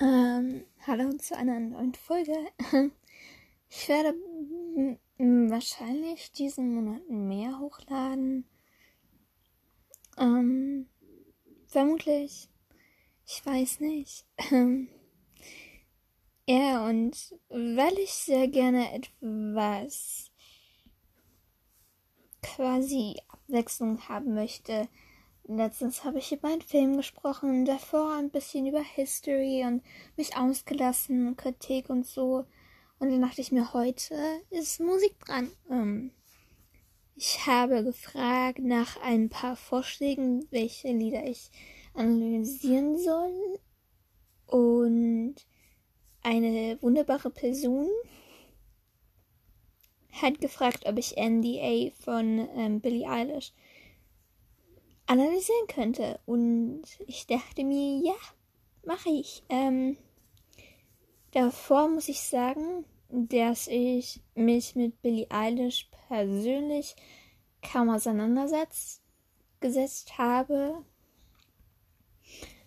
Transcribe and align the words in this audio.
Ähm, 0.00 0.64
hallo 0.86 1.12
zu 1.14 1.36
einer 1.36 1.58
neuen 1.58 1.94
Folge. 1.94 2.32
Ich 3.70 3.86
werde 3.86 4.14
wahrscheinlich 5.18 6.32
diesen 6.32 6.74
Monat 6.74 7.06
mehr 7.10 7.58
hochladen. 7.58 8.48
Ähm, 10.16 10.88
vermutlich. 11.66 12.48
Ich 13.26 13.44
weiß 13.44 13.80
nicht. 13.80 14.24
ja, 16.46 16.88
und 16.88 17.34
weil 17.50 17.98
ich 17.98 18.12
sehr 18.12 18.48
gerne 18.48 18.90
etwas 18.94 20.30
quasi 22.42 23.16
Abwechslung 23.28 24.08
haben 24.08 24.32
möchte, 24.32 24.88
Letztens 25.50 26.04
habe 26.04 26.18
ich 26.18 26.30
über 26.30 26.48
einen 26.48 26.60
Film 26.60 26.98
gesprochen, 26.98 27.64
davor 27.64 28.12
ein 28.12 28.28
bisschen 28.28 28.66
über 28.66 28.82
History 28.82 29.64
und 29.64 29.82
mich 30.14 30.36
ausgelassen, 30.36 31.38
Kritik 31.38 31.88
und 31.88 32.06
so. 32.06 32.44
Und 32.98 33.10
dann 33.10 33.22
dachte 33.22 33.40
ich 33.40 33.50
mir, 33.50 33.72
heute 33.72 34.14
ist 34.50 34.78
Musik 34.78 35.18
dran. 35.20 35.50
Ähm, 35.70 36.10
ich 37.16 37.46
habe 37.46 37.82
gefragt 37.82 38.58
nach 38.58 39.00
ein 39.00 39.30
paar 39.30 39.56
Vorschlägen, 39.56 40.46
welche 40.50 40.88
Lieder 40.88 41.24
ich 41.24 41.50
analysieren 41.94 42.98
soll. 42.98 43.58
Und 44.44 45.36
eine 46.22 46.76
wunderbare 46.82 47.30
Person 47.30 47.88
hat 50.12 50.42
gefragt, 50.42 50.84
ob 50.84 50.98
ich 50.98 51.16
NDA 51.16 51.90
von 52.04 52.46
ähm, 52.54 52.80
Billie 52.82 53.08
Eilish 53.08 53.54
analysieren 55.08 55.66
könnte. 55.66 56.20
Und 56.26 56.82
ich 57.06 57.26
dachte 57.26 57.64
mir, 57.64 58.00
ja, 58.04 58.14
mache 58.84 59.10
ich. 59.10 59.42
Ähm, 59.48 59.96
davor 61.32 61.88
muss 61.88 62.08
ich 62.08 62.20
sagen, 62.20 62.84
dass 63.08 63.66
ich 63.68 64.20
mich 64.34 64.76
mit 64.76 65.00
Billie 65.02 65.30
Eilish 65.30 65.88
persönlich 66.08 66.94
kaum 67.62 67.88
auseinandergesetzt 67.90 69.02
habe. 70.16 70.84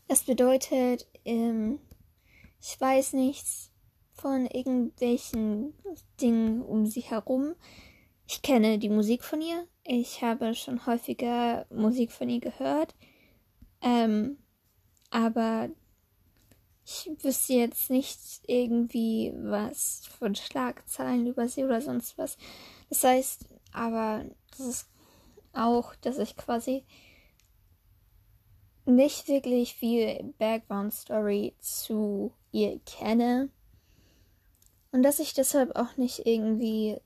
Das 0.08 0.24
bedeutet, 0.24 1.08
ähm, 1.24 1.80
ich 2.60 2.80
weiß 2.80 3.14
nichts 3.14 3.72
von 4.14 4.46
irgendwelchen 4.46 5.74
Dingen 6.20 6.62
um 6.62 6.86
sie 6.86 7.02
herum. 7.02 7.56
Ich 8.28 8.42
kenne 8.42 8.78
die 8.78 8.90
Musik 8.90 9.24
von 9.24 9.42
ihr. 9.42 9.68
Ich 9.94 10.22
habe 10.22 10.56
schon 10.56 10.86
häufiger 10.86 11.66
Musik 11.70 12.14
von 12.14 12.30
ihr 12.30 12.40
gehört. 12.40 12.96
Ähm, 13.82 14.38
aber 15.10 15.68
ich 16.86 17.12
wüsste 17.22 17.56
jetzt 17.56 17.90
nicht 17.90 18.18
irgendwie 18.48 19.34
was 19.36 20.04
von 20.18 20.34
Schlagzeilen 20.34 21.28
über 21.28 21.50
sie 21.50 21.66
oder 21.66 21.82
sonst 21.82 22.18
was. 22.18 22.38
Das 22.88 23.04
heißt, 23.04 23.50
aber 23.74 24.24
das 24.52 24.66
ist 24.66 24.90
auch, 25.52 25.94
dass 25.96 26.20
ich 26.20 26.38
quasi 26.38 26.86
nicht 28.86 29.28
wirklich 29.28 29.74
viel 29.74 30.34
Background 30.38 30.94
Story 30.94 31.54
zu 31.60 32.32
ihr 32.54 32.80
kenne. 32.86 33.50
Und 34.94 35.04
dass 35.04 35.20
ich 35.20 35.34
deshalb 35.34 35.76
auch 35.76 35.98
nicht 35.98 36.26
irgendwie 36.26 36.98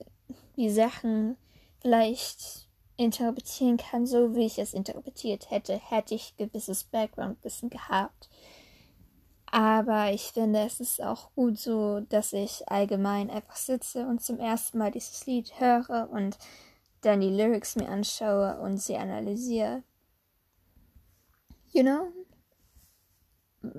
die 0.55 0.69
Sachen 0.69 1.35
vielleicht 1.81 2.64
interpretieren 2.97 3.77
kann, 3.77 4.05
so 4.05 4.35
wie 4.35 4.45
ich 4.45 4.59
es 4.59 4.73
interpretiert 4.73 5.51
hätte, 5.51 5.77
hätte 5.77 6.15
ich 6.15 6.37
gewisses 6.37 6.83
Background-Wissen 6.85 7.69
gehabt. 7.69 8.29
Aber 9.47 10.11
ich 10.11 10.31
finde, 10.33 10.59
es 10.59 10.79
ist 10.79 11.01
auch 11.01 11.33
gut 11.35 11.57
so, 11.57 12.01
dass 12.01 12.33
ich 12.33 12.67
allgemein 12.69 13.29
einfach 13.29 13.55
sitze 13.55 14.05
und 14.07 14.21
zum 14.21 14.39
ersten 14.39 14.77
Mal 14.77 14.91
dieses 14.91 15.25
Lied 15.25 15.59
höre 15.59 16.09
und 16.11 16.37
dann 17.01 17.21
die 17.21 17.29
Lyrics 17.29 17.75
mir 17.75 17.87
anschaue 17.87 18.59
und 18.59 18.77
sie 18.77 18.97
analysiere. 18.97 19.83
You 21.71 21.83
know? 21.83 22.07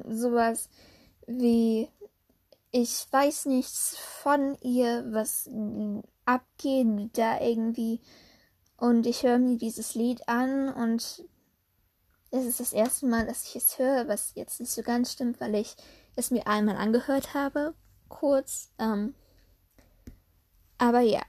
Sowas 0.08 0.68
wie 1.26 1.88
ich 2.78 3.06
weiß 3.10 3.46
nichts 3.46 3.96
von 4.22 4.56
ihr, 4.60 5.04
was 5.08 5.48
abgeht 6.24 7.16
da 7.16 7.40
irgendwie. 7.40 8.00
Und 8.76 9.06
ich 9.06 9.22
höre 9.22 9.38
mir 9.38 9.56
dieses 9.56 9.94
Lied 9.94 10.28
an 10.28 10.72
und 10.72 11.24
es 12.30 12.44
ist 12.44 12.60
das 12.60 12.72
erste 12.72 13.06
Mal, 13.06 13.26
dass 13.26 13.48
ich 13.48 13.56
es 13.56 13.78
höre, 13.78 14.08
was 14.08 14.34
jetzt 14.34 14.60
nicht 14.60 14.72
so 14.72 14.82
ganz 14.82 15.12
stimmt, 15.12 15.40
weil 15.40 15.54
ich 15.54 15.76
es 16.16 16.30
mir 16.30 16.46
einmal 16.46 16.76
angehört 16.76 17.34
habe, 17.34 17.74
kurz. 18.08 18.70
Ähm, 18.78 19.14
aber 20.78 21.00
ja. 21.00 21.22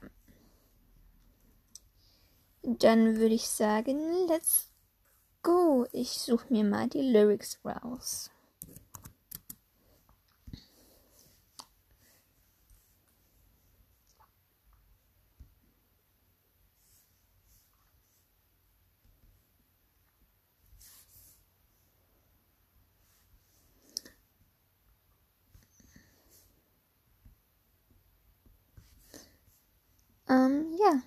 Dann 2.62 3.16
würde 3.16 3.34
ich 3.34 3.48
sagen, 3.48 3.98
let's 4.28 4.70
go. 5.42 5.86
Ich 5.92 6.10
suche 6.10 6.52
mir 6.52 6.64
mal 6.64 6.88
die 6.88 7.00
Lyrics 7.00 7.58
raus. 7.64 8.30
Ähm, 30.28 30.72
ja. 30.78 31.02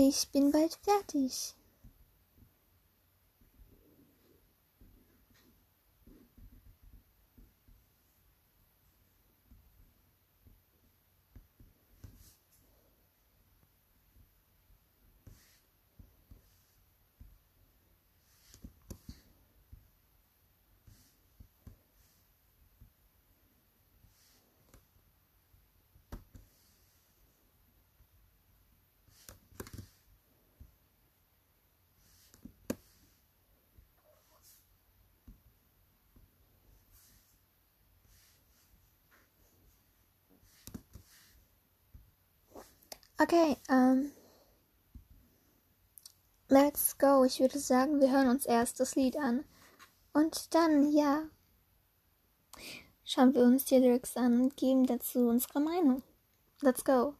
Ich 0.00 0.28
bin 0.30 0.52
bald 0.52 0.78
fertig. 0.84 1.56
Okay, 43.20 43.56
ähm. 43.68 44.12
Let's 46.48 46.96
go. 46.98 47.24
Ich 47.24 47.40
würde 47.40 47.58
sagen, 47.58 48.00
wir 48.00 48.12
hören 48.12 48.28
uns 48.28 48.46
erst 48.46 48.78
das 48.78 48.94
Lied 48.94 49.16
an. 49.16 49.44
Und 50.12 50.54
dann, 50.54 50.92
ja, 50.92 51.24
schauen 53.04 53.34
wir 53.34 53.42
uns 53.42 53.64
die 53.64 53.78
Lyrics 53.78 54.16
an 54.16 54.40
und 54.40 54.56
geben 54.56 54.86
dazu 54.86 55.28
unsere 55.28 55.60
Meinung. 55.60 56.02
Let's 56.62 56.84
go. 56.84 57.14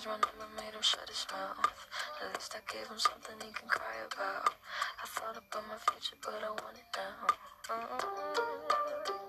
They 0.00 0.06
didn't 0.06 0.22
change 0.24 0.34
my 0.38 0.62
made 0.62 0.72
him 0.72 0.80
shut 0.80 1.08
his 1.10 1.26
mouth. 1.30 1.60
At 2.22 2.32
least 2.32 2.56
I 2.56 2.72
gave 2.72 2.88
him 2.88 2.98
something 2.98 3.36
he 3.44 3.52
can 3.52 3.68
cry 3.68 4.00
about. 4.06 4.54
I 5.02 5.06
thought 5.06 5.36
about 5.36 5.68
my 5.68 5.76
future, 5.92 6.16
but 6.22 6.40
I 6.42 6.48
want 6.48 6.78
it 6.78 6.88
now. 6.96 7.26
Want 7.68 9.19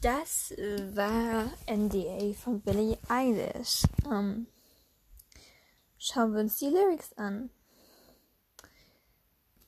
das 0.00 0.52
war 0.94 1.50
NDA 1.66 2.32
von 2.34 2.60
Billie 2.60 2.98
Eilish. 3.08 3.82
Ähm, 4.06 4.46
schauen 5.98 6.34
wir 6.34 6.40
uns 6.40 6.58
die 6.58 6.68
Lyrics 6.68 7.12
an. 7.14 7.50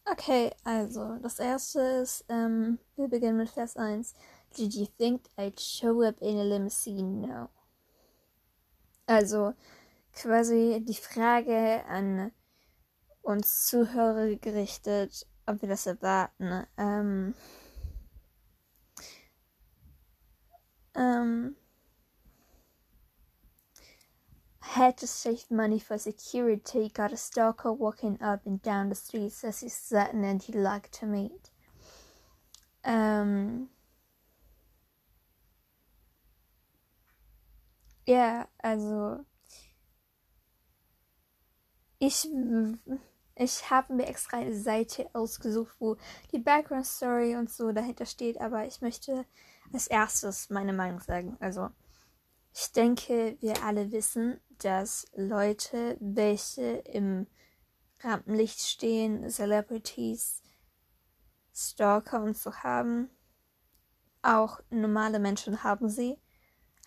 Okay, 0.04 0.52
also 0.64 1.16
das 1.22 1.38
erste 1.38 1.80
ist, 1.80 2.24
ähm, 2.28 2.78
wir 2.96 3.08
beginnen 3.08 3.38
mit 3.38 3.50
Vers 3.50 3.76
1. 3.76 4.14
Did 4.56 4.74
you 4.74 4.86
think 4.98 5.22
I'd 5.36 5.60
show 5.60 6.02
up 6.02 6.20
in 6.20 6.38
a 6.38 6.42
limousine? 6.42 7.26
No. 7.26 7.48
Also 9.06 9.54
quasi 10.12 10.82
die 10.84 10.94
Frage 10.94 11.84
an 11.86 12.32
uns 13.22 13.66
Zuhörer 13.66 14.34
gerichtet, 14.36 15.26
ob 15.46 15.62
wir 15.62 15.68
das 15.68 15.86
erwarten. 15.86 16.66
Ähm, 16.76 17.34
ähm, 20.94 21.56
had 24.60 24.96
to 24.98 25.06
save 25.06 25.50
money 25.50 25.80
for 25.80 25.98
security, 25.98 26.88
got 26.88 27.12
a 27.12 27.16
stalker 27.16 27.72
walking 27.72 28.16
up 28.22 28.46
and 28.46 28.62
down 28.62 28.88
the 28.88 28.94
street, 28.94 29.32
says 29.32 29.60
he's 29.60 29.74
certain 29.74 30.22
and 30.24 30.42
he'd 30.42 30.54
like 30.54 30.90
to 30.90 31.06
meet. 31.06 31.50
Ähm, 32.84 33.68
ja, 38.06 38.46
also 38.62 39.24
ich, 41.98 42.28
ich 43.34 43.70
habe 43.70 43.92
mir 43.92 44.06
extra 44.06 44.38
eine 44.38 44.54
Seite 44.54 45.10
ausgesucht, 45.12 45.74
wo 45.80 45.96
die 46.32 46.38
Background 46.38 46.86
Story 46.86 47.36
und 47.36 47.50
so 47.50 47.72
dahinter 47.72 48.06
steht, 48.06 48.40
aber 48.40 48.66
ich 48.66 48.80
möchte 48.80 49.26
als 49.72 49.86
erstes 49.86 50.50
meine 50.50 50.72
Meinung 50.72 51.00
sagen. 51.00 51.36
Also, 51.40 51.70
ich 52.54 52.72
denke, 52.72 53.36
wir 53.40 53.62
alle 53.62 53.92
wissen, 53.92 54.40
dass 54.58 55.06
Leute, 55.14 55.96
welche 56.00 56.78
im 56.78 57.26
Rampenlicht 58.00 58.60
stehen, 58.60 59.28
Celebrities, 59.30 60.42
Stalker 61.54 62.22
und 62.22 62.36
so 62.36 62.52
haben, 62.54 63.10
auch 64.22 64.60
normale 64.70 65.18
Menschen 65.18 65.62
haben 65.62 65.88
sie. 65.88 66.18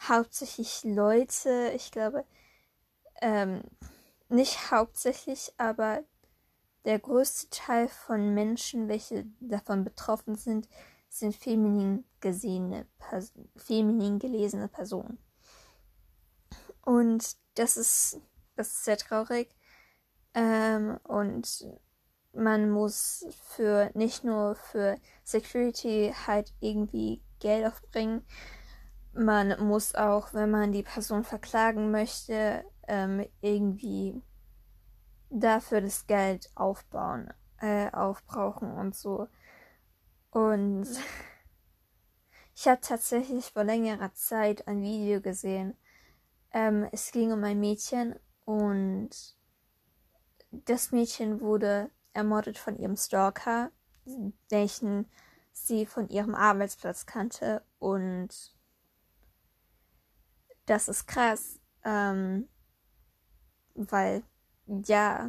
Hauptsächlich 0.01 0.83
Leute, 0.83 1.71
ich 1.75 1.91
glaube, 1.91 2.25
ähm, 3.21 3.63
nicht 4.29 4.71
hauptsächlich, 4.71 5.53
aber 5.57 6.03
der 6.85 6.99
größte 6.99 7.49
Teil 7.49 7.87
von 7.87 8.33
Menschen, 8.33 8.87
welche 8.87 9.25
davon 9.39 9.83
betroffen 9.83 10.35
sind, 10.35 10.67
sind 11.07 11.35
feminin 11.35 12.03
gesehene, 12.23 12.87
Pers 12.97 13.33
feminin 13.57 14.17
gelesene 14.17 14.69
Personen. 14.69 15.19
Und 16.81 17.35
das 17.55 17.77
ist, 17.77 18.19
das 18.55 18.69
ist 18.69 18.85
sehr 18.85 18.97
traurig. 18.97 19.49
Ähm, 20.33 20.97
und 21.03 21.67
man 22.33 22.71
muss 22.71 23.27
für 23.49 23.91
nicht 23.93 24.23
nur 24.23 24.55
für 24.55 24.95
Security 25.23 26.13
halt 26.25 26.53
irgendwie 26.61 27.21
Geld 27.39 27.67
aufbringen. 27.67 28.25
Man 29.13 29.61
muss 29.63 29.93
auch, 29.93 30.33
wenn 30.33 30.49
man 30.49 30.71
die 30.71 30.83
Person 30.83 31.23
verklagen 31.23 31.91
möchte, 31.91 32.63
ähm, 32.87 33.27
irgendwie 33.41 34.19
dafür 35.29 35.81
das 35.81 36.07
Geld 36.07 36.49
aufbauen, 36.55 37.31
äh, 37.59 37.91
aufbrauchen 37.91 38.71
und 38.71 38.95
so. 38.95 39.27
Und 40.31 40.87
ich 42.55 42.67
habe 42.67 42.81
tatsächlich 42.81 43.51
vor 43.51 43.63
längerer 43.63 44.13
Zeit 44.13 44.67
ein 44.67 44.81
Video 44.81 45.21
gesehen. 45.21 45.75
Ähm, 46.51 46.87
es 46.91 47.11
ging 47.11 47.31
um 47.31 47.43
ein 47.43 47.59
Mädchen 47.59 48.15
und 48.45 49.09
das 50.51 50.91
Mädchen 50.91 51.41
wurde 51.41 51.89
ermordet 52.13 52.57
von 52.57 52.77
ihrem 52.77 52.95
Stalker, 52.95 53.71
welchen 54.49 55.09
sie 55.51 55.85
von 55.85 56.09
ihrem 56.09 56.35
Arbeitsplatz 56.35 57.05
kannte. 57.05 57.63
Und 57.79 58.55
das 60.65 60.87
ist 60.87 61.07
krass, 61.07 61.59
ähm, 61.83 62.47
weil 63.73 64.23
ja, 64.67 65.27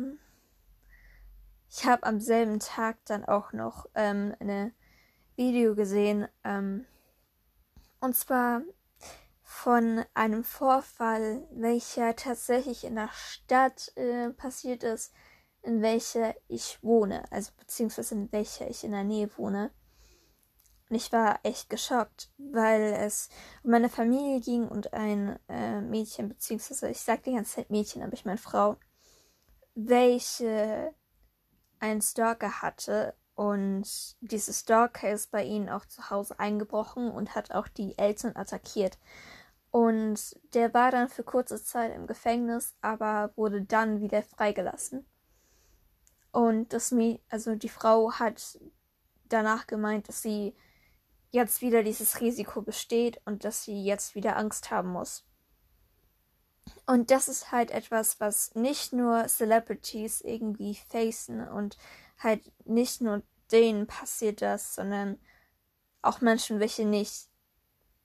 ich 1.71 1.87
habe 1.87 2.04
am 2.04 2.21
selben 2.21 2.61
Tag 2.61 2.99
dann 3.07 3.25
auch 3.25 3.52
noch 3.52 3.87
ähm, 3.95 4.35
eine 4.38 4.73
Video 5.37 5.75
gesehen, 5.75 6.28
ähm, 6.45 6.87
und 8.04 8.14
zwar 8.14 8.62
von 9.42 10.04
einem 10.12 10.44
Vorfall, 10.44 11.49
welcher 11.50 12.14
tatsächlich 12.14 12.84
in 12.84 12.96
der 12.96 13.08
Stadt 13.12 13.96
äh, 13.96 14.28
passiert 14.30 14.82
ist, 14.82 15.14
in 15.62 15.80
welcher 15.80 16.34
ich 16.46 16.82
wohne, 16.82 17.25
also 17.32 17.52
beziehungsweise 17.58 18.14
in 18.14 18.30
welcher 18.30 18.68
ich 18.68 18.84
in 18.84 18.92
der 18.92 19.04
Nähe 19.04 19.30
wohne. 19.38 19.70
Und 20.90 20.96
ich 20.96 21.11
war 21.12 21.40
echt 21.44 21.70
geschockt, 21.70 22.30
weil 22.37 22.92
es 22.92 23.30
um 23.62 23.70
meine 23.70 23.88
Familie 23.88 24.40
ging 24.40 24.68
und 24.68 24.92
ein 24.92 25.38
äh, 25.49 25.80
Mädchen, 25.80 26.28
beziehungsweise 26.28 26.90
ich 26.90 27.00
sage 27.00 27.23
die 27.25 27.32
ganze 27.32 27.56
Zeit 27.56 27.70
Mädchen, 27.70 28.02
aber 28.02 28.12
ich 28.12 28.26
meine 28.26 28.37
Frau, 28.37 28.76
welche 29.75 30.94
einen 31.80 32.02
Stalker 32.02 32.61
hatte 32.61 33.14
und 33.34 34.16
dieses 34.20 34.60
Stalker 34.60 35.10
ist 35.10 35.30
bei 35.30 35.44
ihnen 35.44 35.68
auch 35.68 35.86
zu 35.86 36.10
Hause 36.10 36.38
eingebrochen 36.38 37.10
und 37.10 37.34
hat 37.34 37.50
auch 37.50 37.68
die 37.68 37.98
Eltern 37.98 38.36
attackiert. 38.36 38.98
Und 39.70 40.38
der 40.54 40.72
war 40.72 40.92
dann 40.92 41.08
für 41.08 41.24
kurze 41.24 41.62
Zeit 41.62 41.94
im 41.94 42.06
Gefängnis, 42.06 42.76
aber 42.80 43.32
wurde 43.34 43.62
dann 43.62 44.00
wieder 44.00 44.22
freigelassen. 44.22 45.04
Und 46.30 46.72
das 46.72 46.94
also 47.28 47.56
die 47.56 47.68
Frau 47.68 48.12
hat 48.12 48.58
danach 49.28 49.66
gemeint, 49.66 50.08
dass 50.08 50.22
sie 50.22 50.54
jetzt 51.30 51.60
wieder 51.60 51.82
dieses 51.82 52.20
Risiko 52.20 52.62
besteht 52.62 53.20
und 53.24 53.44
dass 53.44 53.64
sie 53.64 53.84
jetzt 53.84 54.14
wieder 54.14 54.36
Angst 54.36 54.70
haben 54.70 54.90
muss. 54.90 55.24
Und 56.86 57.10
das 57.10 57.28
ist 57.28 57.50
halt 57.50 57.72
etwas, 57.72 58.20
was 58.20 58.54
nicht 58.54 58.92
nur 58.92 59.26
Celebrities 59.26 60.20
irgendwie 60.20 60.76
facen 60.76 61.46
und 61.46 61.76
halt 62.18 62.52
nicht 62.64 63.00
nur 63.00 63.23
denen 63.52 63.87
passiert 63.87 64.42
das, 64.42 64.75
sondern 64.75 65.18
auch 66.02 66.21
Menschen, 66.21 66.61
welche 66.61 66.85
nicht 66.85 67.28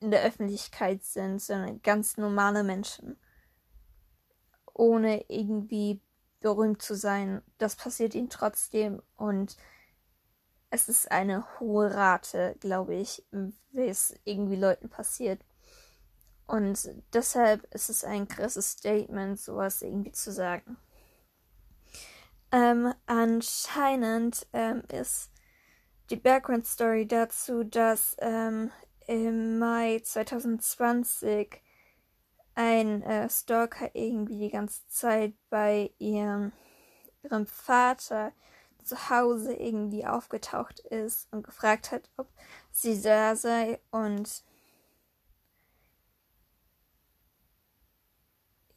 in 0.00 0.10
der 0.10 0.22
Öffentlichkeit 0.22 1.04
sind, 1.04 1.40
sondern 1.40 1.82
ganz 1.82 2.16
normale 2.16 2.64
Menschen. 2.64 3.18
Ohne 4.72 5.24
irgendwie 5.28 6.00
berühmt 6.40 6.80
zu 6.80 6.94
sein. 6.94 7.42
Das 7.58 7.76
passiert 7.76 8.14
ihnen 8.14 8.30
trotzdem 8.30 9.02
und 9.16 9.56
es 10.70 10.88
ist 10.88 11.10
eine 11.10 11.44
hohe 11.58 11.92
Rate, 11.94 12.56
glaube 12.60 12.94
ich, 12.94 13.24
wie 13.72 13.88
es 13.88 14.14
irgendwie 14.24 14.56
Leuten 14.56 14.88
passiert. 14.88 15.40
Und 16.46 16.88
deshalb 17.12 17.72
ist 17.74 17.90
es 17.90 18.04
ein 18.04 18.26
krasses 18.26 18.72
Statement, 18.72 19.38
sowas 19.38 19.82
irgendwie 19.82 20.12
zu 20.12 20.32
sagen. 20.32 20.76
Ähm, 22.52 22.92
anscheinend 23.06 24.46
ähm, 24.52 24.82
ist 24.92 25.30
die 26.10 26.16
Background 26.16 26.66
Story 26.66 27.06
dazu, 27.06 27.64
dass 27.64 28.16
ähm, 28.20 28.70
im 29.06 29.58
Mai 29.58 30.00
2020 30.02 31.62
ein 32.54 33.02
äh, 33.02 33.28
Stalker 33.30 33.90
irgendwie 33.94 34.38
die 34.38 34.50
ganze 34.50 34.86
Zeit 34.88 35.34
bei 35.50 35.92
ihrem, 35.98 36.52
ihrem 37.22 37.46
Vater 37.46 38.32
zu 38.84 39.10
Hause 39.10 39.54
irgendwie 39.54 40.06
aufgetaucht 40.06 40.80
ist 40.80 41.28
und 41.32 41.44
gefragt 41.44 41.92
hat, 41.92 42.10
ob 42.16 42.28
sie 42.72 43.00
da 43.00 43.36
sei 43.36 43.80
und 43.90 44.42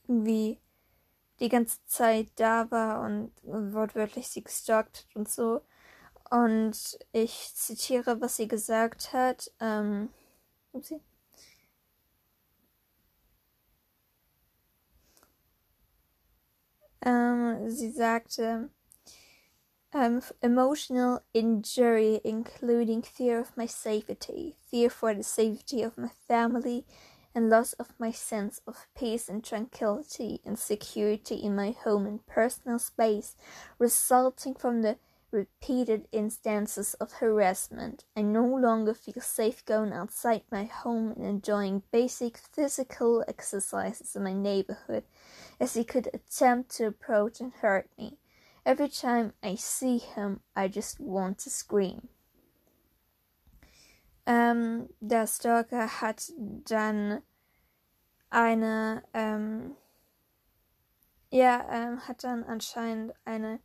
irgendwie 0.07 0.59
die 1.39 1.49
ganze 1.49 1.79
Zeit 1.87 2.29
da 2.37 2.69
war 2.71 3.01
und 3.01 3.31
wortwörtlich 3.43 4.27
sie 4.29 4.43
gestalkt 4.43 4.99
hat 5.09 5.15
und 5.15 5.29
so. 5.29 5.61
Und 6.31 6.99
ich 7.13 7.53
zitiere, 7.55 8.21
was 8.21 8.37
sie 8.37 8.47
gesagt 8.47 9.13
hat. 9.13 9.51
Ähm, 9.61 10.09
upsie. 10.73 11.01
Ähm, 17.05 17.69
sie 17.69 17.91
sagte, 17.91 18.69
um, 19.93 20.21
emotional 20.41 21.21
injury, 21.33 22.19
including 22.25 23.01
fear 23.01 23.39
of 23.39 23.55
my 23.55 23.65
safety, 23.67 24.55
fear 24.69 24.89
for 24.89 25.13
the 25.13 25.23
safety 25.23 25.81
of 25.83 25.97
my 25.97 26.09
family, 26.27 26.85
and 27.35 27.49
loss 27.49 27.73
of 27.73 27.93
my 27.99 28.11
sense 28.11 28.61
of 28.67 28.87
peace 28.95 29.27
and 29.27 29.43
tranquility 29.43 30.41
and 30.45 30.57
security 30.57 31.35
in 31.35 31.55
my 31.55 31.71
home 31.71 32.05
and 32.05 32.25
personal 32.27 32.79
space, 32.79 33.35
resulting 33.79 34.53
from 34.53 34.81
the 34.81 34.97
repeated 35.31 36.07
instances 36.11 36.93
of 36.95 37.13
harassment. 37.13 38.05
I 38.15 38.21
no 38.21 38.45
longer 38.45 38.93
feel 38.93 39.19
safe 39.19 39.65
going 39.65 39.91
outside 39.91 40.43
my 40.51 40.65
home 40.65 41.11
and 41.11 41.25
enjoying 41.25 41.81
basic 41.91 42.37
physical 42.37 43.25
exercises 43.27 44.15
in 44.15 44.23
my 44.23 44.33
neighborhood, 44.33 45.03
as 45.59 45.73
he 45.73 45.83
could 45.83 46.09
attempt 46.13 46.69
to 46.75 46.85
approach 46.85 47.41
and 47.41 47.51
hurt 47.53 47.89
me. 47.97 48.17
Every 48.65 48.87
time 48.87 49.33
I 49.41 49.55
see 49.55 49.97
him, 49.97 50.41
I 50.55 50.67
just 50.67 50.99
want 50.99 51.39
to 51.39 51.49
scream. 51.49 52.07
Ähm, 54.25 54.89
der 54.99 55.27
Stalker 55.27 56.01
hat 56.01 56.31
dann 56.37 57.21
eine, 58.29 59.03
ähm, 59.13 59.75
ja, 61.29 61.67
ähm, 61.69 62.07
hat 62.07 62.23
dann 62.23 62.43
anscheinend 62.43 63.13
eine 63.25 63.59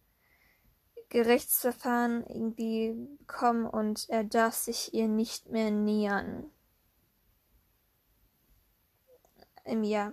Gerichtsverfahren 1.10 2.26
irgendwie 2.26 2.94
bekommen 3.18 3.66
und 3.66 4.08
er 4.10 4.24
darf 4.24 4.54
sich 4.54 4.92
ihr 4.92 5.08
nicht 5.08 5.48
mehr 5.48 5.70
nähern. 5.70 6.50
Im 9.64 9.84
Jahr. 9.84 10.12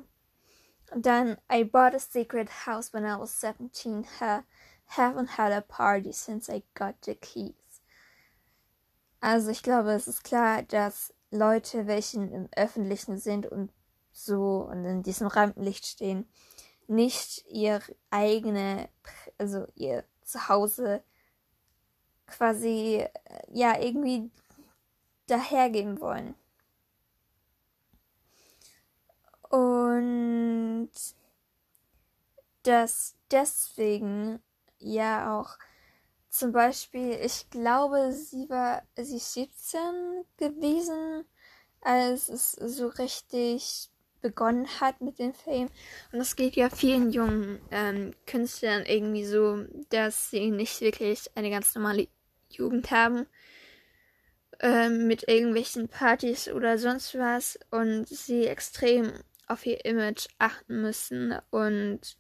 Dann, 0.95 1.37
I 1.51 1.63
bought 1.63 1.95
a 1.95 1.99
secret 1.99 2.49
house 2.65 2.93
when 2.93 3.03
I 3.03 3.17
was 3.17 3.39
17. 3.39 4.05
Ha 4.19 4.43
haven't 4.95 5.29
had 5.29 5.51
a 5.51 5.61
party 5.61 6.11
since 6.11 6.49
I 6.49 6.63
got 6.73 6.95
the 7.01 7.15
keys. 7.15 7.64
Also 9.19 9.49
ich 9.49 9.63
glaube, 9.63 9.91
es 9.91 10.07
ist 10.07 10.23
klar, 10.23 10.63
dass 10.63 11.13
Leute, 11.31 11.87
welche 11.87 12.17
im 12.17 12.47
Öffentlichen 12.55 13.17
sind 13.17 13.45
und 13.47 13.71
so 14.11 14.67
und 14.69 14.85
in 14.85 15.03
diesem 15.03 15.27
Rampenlicht 15.27 15.85
stehen, 15.85 16.27
nicht 16.87 17.45
ihr 17.49 17.81
eigene, 18.09 18.89
also 19.37 19.65
ihr 19.75 20.03
Zuhause 20.23 21.03
quasi, 22.27 23.05
äh, 23.05 23.09
ja, 23.51 23.79
irgendwie 23.79 24.31
dahergeben 25.27 25.99
wollen. 25.99 26.35
Und 29.49 30.89
dass 32.63 33.15
deswegen 33.31 34.41
ja 34.79 35.39
auch 35.39 35.57
zum 36.37 36.51
Beispiel, 36.51 37.17
ich 37.23 37.49
glaube, 37.49 38.11
sie 38.11 38.49
war, 38.49 38.83
sie 38.95 39.17
ist 39.17 39.33
17 39.33 39.79
gewesen, 40.37 41.25
als 41.81 42.29
es 42.29 42.51
so 42.51 42.87
richtig 42.87 43.89
begonnen 44.21 44.67
hat 44.81 45.01
mit 45.01 45.19
dem 45.19 45.33
Fame. 45.33 45.69
Und 46.11 46.19
das 46.19 46.35
geht 46.35 46.55
ja 46.55 46.69
vielen 46.69 47.11
jungen 47.11 47.59
ähm, 47.71 48.13
Künstlern 48.25 48.83
irgendwie 48.85 49.25
so, 49.25 49.65
dass 49.89 50.31
sie 50.31 50.49
nicht 50.49 50.81
wirklich 50.81 51.29
eine 51.35 51.51
ganz 51.51 51.75
normale 51.75 52.07
Jugend 52.49 52.89
haben. 52.91 53.27
Ähm, 54.61 55.07
mit 55.07 55.27
irgendwelchen 55.27 55.89
Partys 55.89 56.47
oder 56.47 56.77
sonst 56.77 57.13
was 57.19 57.59
und 57.71 58.07
sie 58.07 58.47
extrem 58.47 59.11
auf 59.47 59.65
ihr 59.65 59.83
Image 59.83 60.27
achten 60.39 60.81
müssen 60.81 61.37
und 61.51 62.17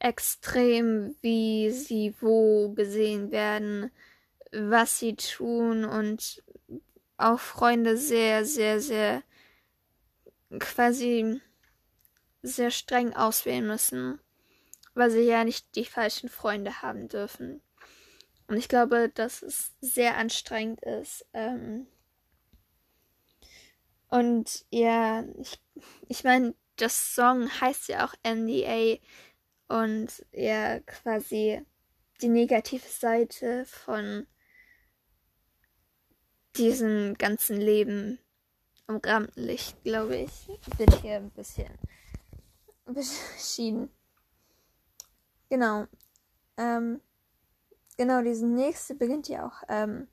extrem, 0.00 1.16
wie 1.20 1.70
sie 1.70 2.14
wo 2.20 2.70
gesehen 2.70 3.30
werden, 3.30 3.90
was 4.52 4.98
sie 4.98 5.16
tun 5.16 5.84
und 5.84 6.42
auch 7.16 7.40
Freunde 7.40 7.96
sehr, 7.96 8.44
sehr, 8.44 8.80
sehr 8.80 9.22
quasi 10.58 11.40
sehr 12.42 12.70
streng 12.70 13.12
auswählen 13.14 13.66
müssen, 13.66 14.20
weil 14.94 15.10
sie 15.10 15.22
ja 15.22 15.44
nicht 15.44 15.74
die 15.74 15.84
falschen 15.84 16.28
Freunde 16.28 16.82
haben 16.82 17.08
dürfen. 17.08 17.60
Und 18.46 18.56
ich 18.56 18.68
glaube, 18.68 19.10
dass 19.10 19.42
es 19.42 19.74
sehr 19.80 20.16
anstrengend 20.16 20.82
ist. 20.82 21.26
Ähm 21.34 21.86
und 24.08 24.64
ja, 24.70 25.24
ich, 25.38 25.60
ich 26.08 26.24
meine, 26.24 26.54
das 26.76 27.14
Song 27.14 27.50
heißt 27.60 27.88
ja 27.88 28.06
auch 28.06 28.14
NDA 28.22 28.98
und 29.68 30.24
ja 30.32 30.80
quasi 30.80 31.60
die 32.20 32.28
negative 32.28 32.86
Seite 32.86 33.64
von 33.66 34.26
diesem 36.56 37.14
ganzen 37.14 37.60
Leben 37.60 38.18
am 38.86 38.96
Rampenlicht, 38.96 39.82
glaube 39.84 40.16
ich, 40.16 40.48
wird 40.78 40.94
hier 41.02 41.16
ein 41.16 41.30
bisschen 41.30 41.70
beschieden. 42.86 43.90
Genau. 45.50 45.86
Ähm, 46.56 47.00
genau, 47.96 48.22
diese 48.22 48.46
nächste 48.46 48.94
beginnt 48.94 49.28
ja 49.28 49.46
auch. 49.46 49.62
Ähm, 49.68 50.08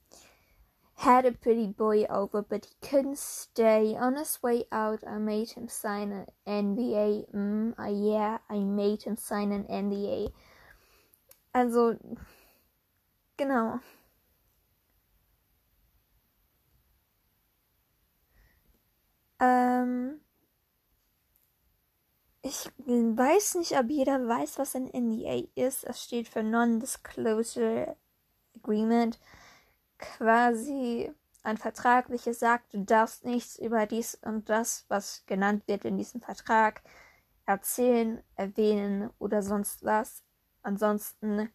had 0.97 1.25
a 1.25 1.31
pretty 1.31 1.67
boy 1.67 2.05
over, 2.09 2.41
but 2.41 2.65
he 2.65 2.87
couldn't 2.87 3.17
stay. 3.17 3.95
On 3.95 4.15
his 4.15 4.41
way 4.41 4.65
out, 4.71 5.03
I 5.05 5.17
made 5.17 5.51
him 5.51 5.67
sign 5.67 6.11
an 6.11 6.25
NDA. 6.47 7.25
Mm, 7.33 7.77
uh, 7.79 7.91
yeah, 7.91 8.37
I 8.49 8.59
made 8.59 9.03
him 9.03 9.17
sign 9.17 9.51
an 9.51 9.65
NDA. 9.69 10.31
Also, 11.53 11.97
genau. 13.37 13.79
Ähm, 19.39 20.21
ich 22.41 22.69
weiß 22.77 23.55
nicht, 23.55 23.77
ob 23.77 23.89
jeder 23.89 24.27
weiß, 24.27 24.59
was 24.59 24.75
ein 24.75 24.87
NDA 24.87 25.47
ist. 25.55 25.83
Es 25.83 26.03
steht 26.03 26.27
für 26.29 26.43
Non-Disclosure 26.43 27.95
Agreement 28.55 29.19
quasi 29.97 31.11
ein 31.43 31.57
Vertrag, 31.57 32.09
welcher 32.09 32.33
sagt, 32.33 32.73
du 32.73 32.83
darfst 32.83 33.23
nichts 33.23 33.57
über 33.59 33.85
dies 33.85 34.15
und 34.15 34.49
das, 34.49 34.85
was 34.87 35.25
genannt 35.25 35.67
wird 35.67 35.85
in 35.85 35.97
diesem 35.97 36.21
Vertrag, 36.21 36.81
erzählen, 37.45 38.23
erwähnen 38.35 39.11
oder 39.19 39.43
sonst 39.43 39.83
was. 39.83 40.23
Ansonsten 40.63 41.53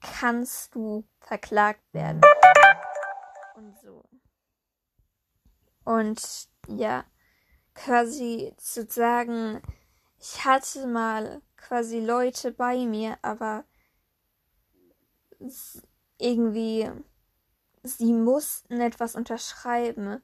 kannst 0.00 0.74
du 0.74 1.08
verklagt 1.20 1.82
werden. 1.92 2.20
Und 3.54 3.78
so. 3.78 4.04
Und 5.84 6.48
ja, 6.68 7.04
quasi 7.74 8.52
zu 8.58 8.86
sagen, 8.86 9.62
ich 10.18 10.44
hatte 10.44 10.86
mal 10.86 11.40
quasi 11.56 12.00
Leute 12.00 12.52
bei 12.52 12.84
mir, 12.84 13.18
aber 13.22 13.64
irgendwie 16.18 16.90
sie 17.82 18.12
mussten 18.12 18.80
etwas 18.80 19.14
unterschreiben, 19.14 20.22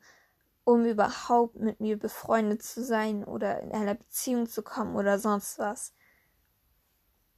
um 0.64 0.84
überhaupt 0.84 1.56
mit 1.56 1.80
mir 1.80 1.98
befreundet 1.98 2.62
zu 2.62 2.84
sein 2.84 3.24
oder 3.24 3.60
in 3.60 3.72
einer 3.72 3.94
Beziehung 3.94 4.48
zu 4.48 4.62
kommen 4.62 4.96
oder 4.96 5.18
sonst 5.18 5.58
was. 5.58 5.94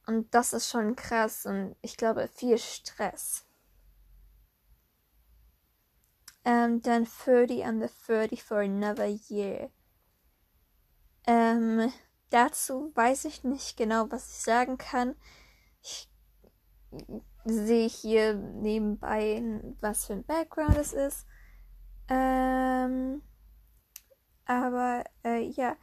Und 0.05 0.33
das 0.33 0.53
ist 0.53 0.69
schon 0.69 0.95
krass 0.95 1.45
und 1.45 1.75
ich 1.81 1.97
glaube 1.97 2.27
viel 2.27 2.57
Stress. 2.57 3.45
Um, 6.43 6.81
then 6.81 7.05
30 7.05 7.63
and 7.63 7.83
the 7.83 7.89
30 8.07 8.41
for 8.41 8.57
another 8.61 9.05
year. 9.05 9.69
Ähm, 11.27 11.93
dazu 12.31 12.91
weiß 12.95 13.25
ich 13.25 13.43
nicht 13.43 13.77
genau, 13.77 14.09
was 14.09 14.31
ich 14.31 14.41
sagen 14.41 14.79
kann. 14.79 15.15
Ich 15.83 16.09
sehe 17.45 17.87
hier 17.87 18.33
nebenbei, 18.33 19.61
was 19.81 20.05
für 20.05 20.13
ein 20.13 20.23
Background 20.25 20.77
es 20.77 20.93
ist. 20.93 21.25
Ähm, 22.09 23.21
aber 24.45 25.03
äh, 25.23 25.41
ja, 25.41 25.75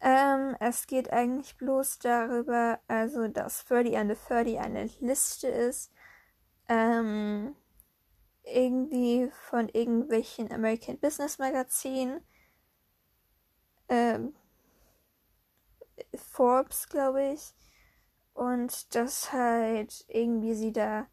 ähm, 0.00 0.56
es 0.60 0.86
geht 0.86 1.12
eigentlich 1.12 1.56
bloß 1.56 1.98
darüber, 2.00 2.80
also 2.88 3.28
dass 3.28 3.64
30 3.64 3.94
under 3.94 4.14
30 4.14 4.58
eine 4.58 4.84
Liste 5.00 5.48
ist, 5.48 5.92
ähm, 6.68 7.54
irgendwie 8.44 9.30
von 9.48 9.68
irgendwelchen 9.68 10.52
American 10.52 10.98
Business 10.98 11.38
Magazinen, 11.38 12.20
ähm, 13.88 14.34
Forbes, 16.14 16.88
glaube 16.88 17.32
ich, 17.32 17.54
und 18.36 18.94
dass 18.94 19.32
halt 19.32 20.04
irgendwie 20.08 20.54
sie 20.54 20.72
da 20.72 21.06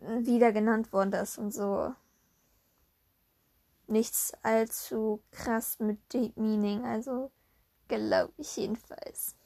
wieder 0.00 0.52
genannt 0.52 0.92
worden 0.92 1.12
ist 1.12 1.38
und 1.38 1.52
so. 1.52 1.94
Nichts 3.86 4.32
allzu 4.42 5.22
krass 5.30 5.78
mit 5.78 6.12
Deep 6.12 6.36
Meaning, 6.36 6.84
also 6.84 7.30
glaube 7.88 8.32
ich 8.38 8.56
jedenfalls. 8.56 9.36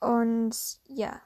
Und 0.00 0.80
ja. 0.86 1.20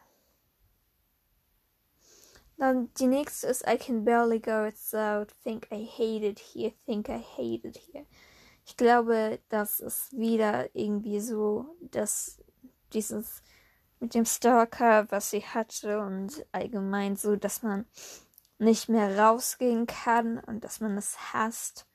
Dann 2.64 2.88
die 2.94 3.08
nächste 3.08 3.48
ist 3.48 3.68
I 3.68 3.76
can 3.76 4.06
barely 4.06 4.40
go 4.40 4.64
without 4.64 5.26
think 5.42 5.68
I 5.70 5.84
hate 5.84 6.26
it 6.26 6.38
here, 6.38 6.72
think 6.86 7.10
I 7.10 7.18
hate 7.18 7.68
it 7.68 7.76
here. 7.76 8.06
Ich 8.64 8.78
glaube, 8.78 9.38
das 9.50 9.80
ist 9.80 10.16
wieder 10.16 10.74
irgendwie 10.74 11.20
so, 11.20 11.76
dass 11.82 12.42
dieses 12.94 13.42
mit 14.00 14.14
dem 14.14 14.24
Stalker, 14.24 15.10
was 15.10 15.28
sie 15.28 15.42
hatte 15.42 16.00
und 16.00 16.46
allgemein 16.52 17.16
so, 17.16 17.36
dass 17.36 17.62
man 17.62 17.84
nicht 18.58 18.88
mehr 18.88 19.18
rausgehen 19.18 19.86
kann 19.86 20.38
und 20.38 20.64
dass 20.64 20.80
man 20.80 20.96
es 20.96 21.34
hasst. 21.34 21.86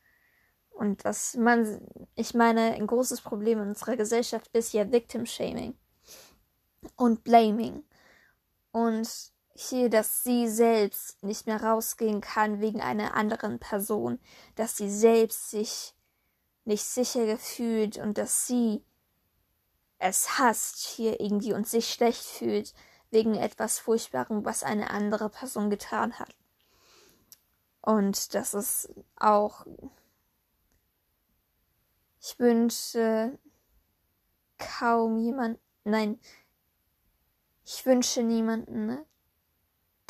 Und 0.69 1.03
dass 1.03 1.35
man, 1.35 1.81
ich 2.13 2.35
meine, 2.35 2.75
ein 2.75 2.85
großes 2.85 3.21
Problem 3.21 3.59
in 3.59 3.69
unserer 3.69 3.97
Gesellschaft 3.97 4.55
ist 4.55 4.73
ja 4.73 4.91
Victim 4.91 5.25
Shaming 5.25 5.73
und 6.95 7.23
Blaming. 7.23 7.83
Und 8.71 9.33
hier, 9.59 9.89
dass 9.89 10.23
sie 10.23 10.47
selbst 10.47 11.21
nicht 11.21 11.45
mehr 11.45 11.61
rausgehen 11.61 12.21
kann 12.21 12.61
wegen 12.61 12.81
einer 12.81 13.13
anderen 13.15 13.59
Person, 13.59 14.19
dass 14.55 14.77
sie 14.77 14.89
selbst 14.89 15.49
sich 15.49 15.93
nicht 16.63 16.83
sicher 16.83 17.25
gefühlt 17.25 17.97
und 17.97 18.17
dass 18.17 18.47
sie 18.47 18.85
es 19.97 20.39
hasst 20.39 20.77
hier 20.77 21.19
irgendwie 21.19 21.51
und 21.51 21.67
sich 21.67 21.91
schlecht 21.91 22.23
fühlt 22.23 22.73
wegen 23.11 23.35
etwas 23.35 23.79
Furchtbarem, 23.79 24.45
was 24.45 24.63
eine 24.63 24.91
andere 24.91 25.29
Person 25.29 25.69
getan 25.69 26.17
hat. 26.19 26.33
Und 27.81 28.33
das 28.33 28.53
ist 28.53 28.93
auch. 29.17 29.65
Ich 32.21 32.39
wünsche 32.39 33.37
kaum 34.57 35.17
jemand. 35.17 35.59
Nein. 35.83 36.19
Ich 37.65 37.85
wünsche 37.85 38.23
niemanden, 38.23 39.05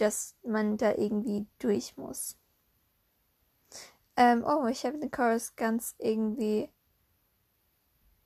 dass 0.02 0.36
man 0.44 0.78
da 0.78 0.94
irgendwie 0.96 1.48
durch 1.60 1.98
muss. 1.98 2.38
Ähm, 4.16 4.44
oh, 4.46 4.68
ich 4.68 4.86
habe 4.86 4.98
den 4.98 5.12
Chorus 5.12 5.56
ganz 5.56 5.96
irgendwie 5.98 6.70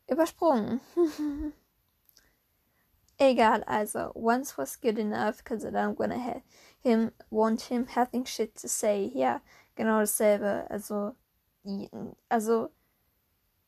übersprungen. 0.07 0.81
Egal, 3.19 3.63
also, 3.65 4.12
once 4.15 4.57
was 4.57 4.81
good 4.81 4.97
enough, 4.97 5.38
because 5.38 5.63
I'm 5.63 5.95
gonna 5.95 6.17
have 6.17 6.41
him 6.81 7.12
want 7.29 7.62
him 7.62 7.86
having 7.88 8.25
shit 8.25 8.55
to 8.55 8.67
say. 8.67 9.12
Ja, 9.13 9.41
genau 9.75 9.99
dasselbe. 9.99 10.65
Also, 10.69 11.15
also, 12.27 12.69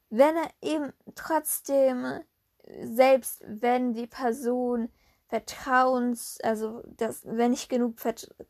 wenn 0.09 0.35
er 0.35 0.49
eben 0.61 0.93
trotzdem, 1.13 2.21
selbst 2.81 3.43
wenn 3.47 3.93
die 3.93 4.07
Person 4.07 4.89
Vertrauens, 5.27 6.39
also 6.43 6.83
das, 6.85 7.21
wenn 7.25 7.53
ich 7.53 7.67
genug, 7.67 7.95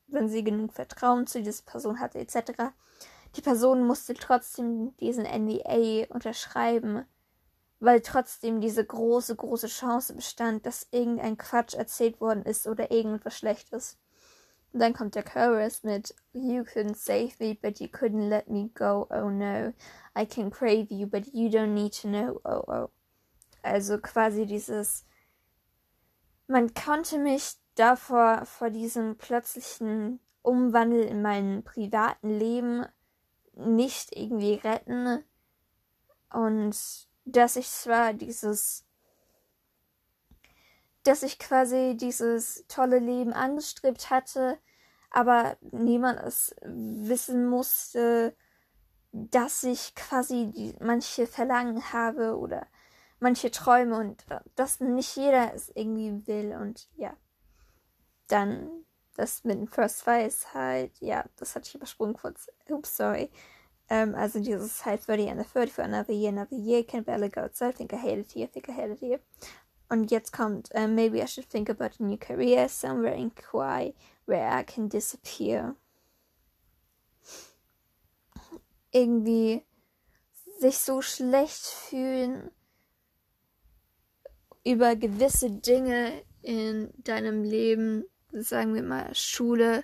wenn 0.07 0.27
sie 0.27 0.43
genug 0.43 0.73
Vertrauen 0.73 1.25
zu 1.25 1.41
dieser 1.41 1.63
Person 1.63 1.99
hatte, 1.99 2.19
etc., 2.19 2.73
die 3.35 3.41
Person 3.41 3.85
musste 3.85 4.13
trotzdem 4.13 4.95
diesen 4.97 5.25
NDA 5.25 6.05
unterschreiben, 6.13 7.05
weil 7.79 8.01
trotzdem 8.01 8.61
diese 8.61 8.85
große, 8.85 9.35
große 9.35 9.67
Chance 9.67 10.15
bestand, 10.15 10.65
dass 10.65 10.88
irgendein 10.91 11.38
Quatsch 11.38 11.73
erzählt 11.73 12.21
worden 12.21 12.43
ist 12.43 12.67
oder 12.67 12.91
irgendwas 12.91 13.38
Schlechtes. 13.38 13.97
Und 14.71 14.79
dann 14.79 14.93
kommt 14.93 15.15
der 15.15 15.23
Chorus 15.23 15.83
mit 15.83 16.13
You 16.33 16.63
couldn't 16.63 16.95
save 16.95 17.31
me, 17.39 17.55
but 17.55 17.79
you 17.79 17.88
couldn't 17.88 18.27
let 18.27 18.49
me 18.49 18.69
go, 18.73 19.07
oh 19.09 19.29
no. 19.29 19.73
I 20.17 20.25
can 20.25 20.49
crave 20.49 20.88
you, 20.89 21.07
but 21.07 21.25
you 21.33 21.49
don't 21.49 21.73
need 21.73 21.93
to 22.01 22.07
know, 22.07 22.39
oh 22.43 22.63
oh. 22.67 22.89
Also 23.61 23.97
quasi 23.99 24.45
dieses 24.45 25.05
man 26.47 26.73
konnte 26.73 27.17
mich 27.17 27.55
davor 27.75 28.45
vor 28.45 28.69
diesem 28.69 29.17
plötzlichen 29.17 30.19
Umwandel 30.41 31.03
in 31.03 31.21
meinem 31.21 31.63
privaten 31.63 32.29
Leben 32.29 32.86
nicht 33.53 34.15
irgendwie 34.15 34.55
retten. 34.55 35.23
Und 36.31 36.75
dass 37.25 37.55
ich 37.55 37.69
zwar 37.69 38.13
dieses 38.13 38.86
dass 41.05 41.21
ich 41.21 41.38
quasi 41.38 41.95
dieses 41.95 42.65
tolle 42.67 42.97
Leben 42.99 43.31
angestrebt 43.31 44.10
hatte, 44.10 44.58
aber 45.12 45.55
niemand 45.62 46.19
es 46.19 46.55
wissen 46.63 47.47
musste, 47.47 48.36
dass 49.12 49.63
ich 49.63 49.95
quasi 49.95 50.51
die, 50.53 50.75
manche 50.81 51.27
Verlangen 51.27 51.93
habe 51.93 52.38
oder 52.38 52.67
manche 53.25 53.49
Träume 53.49 53.97
und 53.97 54.23
dass 54.53 54.79
nicht 54.79 55.15
jeder 55.15 55.51
es 55.55 55.71
irgendwie 55.73 56.27
will 56.27 56.55
und 56.61 56.88
ja. 56.95 57.17
Dann 58.27 58.85
das 59.15 59.43
mit 59.43 59.57
dem 59.57 59.67
First 59.67 60.07
ist 60.07 60.53
halt, 60.53 60.91
ja, 60.99 61.25
das 61.38 61.55
hatte 61.55 61.67
ich 61.69 61.73
übersprungen 61.73 62.13
kurz. 62.13 62.51
Oops, 62.69 62.95
sorry. 62.95 63.31
Ähm, 63.89 64.13
also 64.13 64.39
dieses 64.39 64.85
halt 64.85 65.07
30 65.07 65.31
and 65.31 65.41
the 65.41 65.47
30 65.51 65.73
for 65.73 65.83
another 65.83 66.13
year, 66.13 66.29
another 66.29 66.55
year, 66.55 66.83
can 66.83 67.03
barely 67.03 67.29
go 67.29 67.41
outside, 67.41 67.73
think 67.73 67.93
I 67.93 67.97
hate 67.97 68.19
it 68.19 68.31
here, 68.31 68.47
think 68.47 68.69
I 68.69 68.73
hate 68.73 68.91
it 68.91 68.99
here. 68.99 69.19
Und 69.89 70.11
jetzt 70.11 70.31
kommt, 70.31 70.69
uh, 70.75 70.88
maybe 70.88 71.19
I 71.19 71.27
should 71.27 71.49
think 71.49 71.67
about 71.67 71.99
a 71.99 72.03
new 72.03 72.17
career 72.17 72.69
somewhere 72.69 73.15
in 73.15 73.33
Kauai 73.33 73.93
where 74.27 74.47
I 74.47 74.63
can 74.63 74.88
disappear. 74.88 75.75
Irgendwie 78.91 79.65
sich 80.59 80.77
so 80.77 81.01
schlecht 81.01 81.65
fühlen 81.65 82.51
über 84.65 84.95
gewisse 84.95 85.51
Dinge 85.51 86.12
in 86.41 86.91
deinem 86.97 87.43
Leben, 87.43 88.06
sagen 88.32 88.73
wir 88.73 88.84
mal 88.84 89.13
Schule 89.13 89.84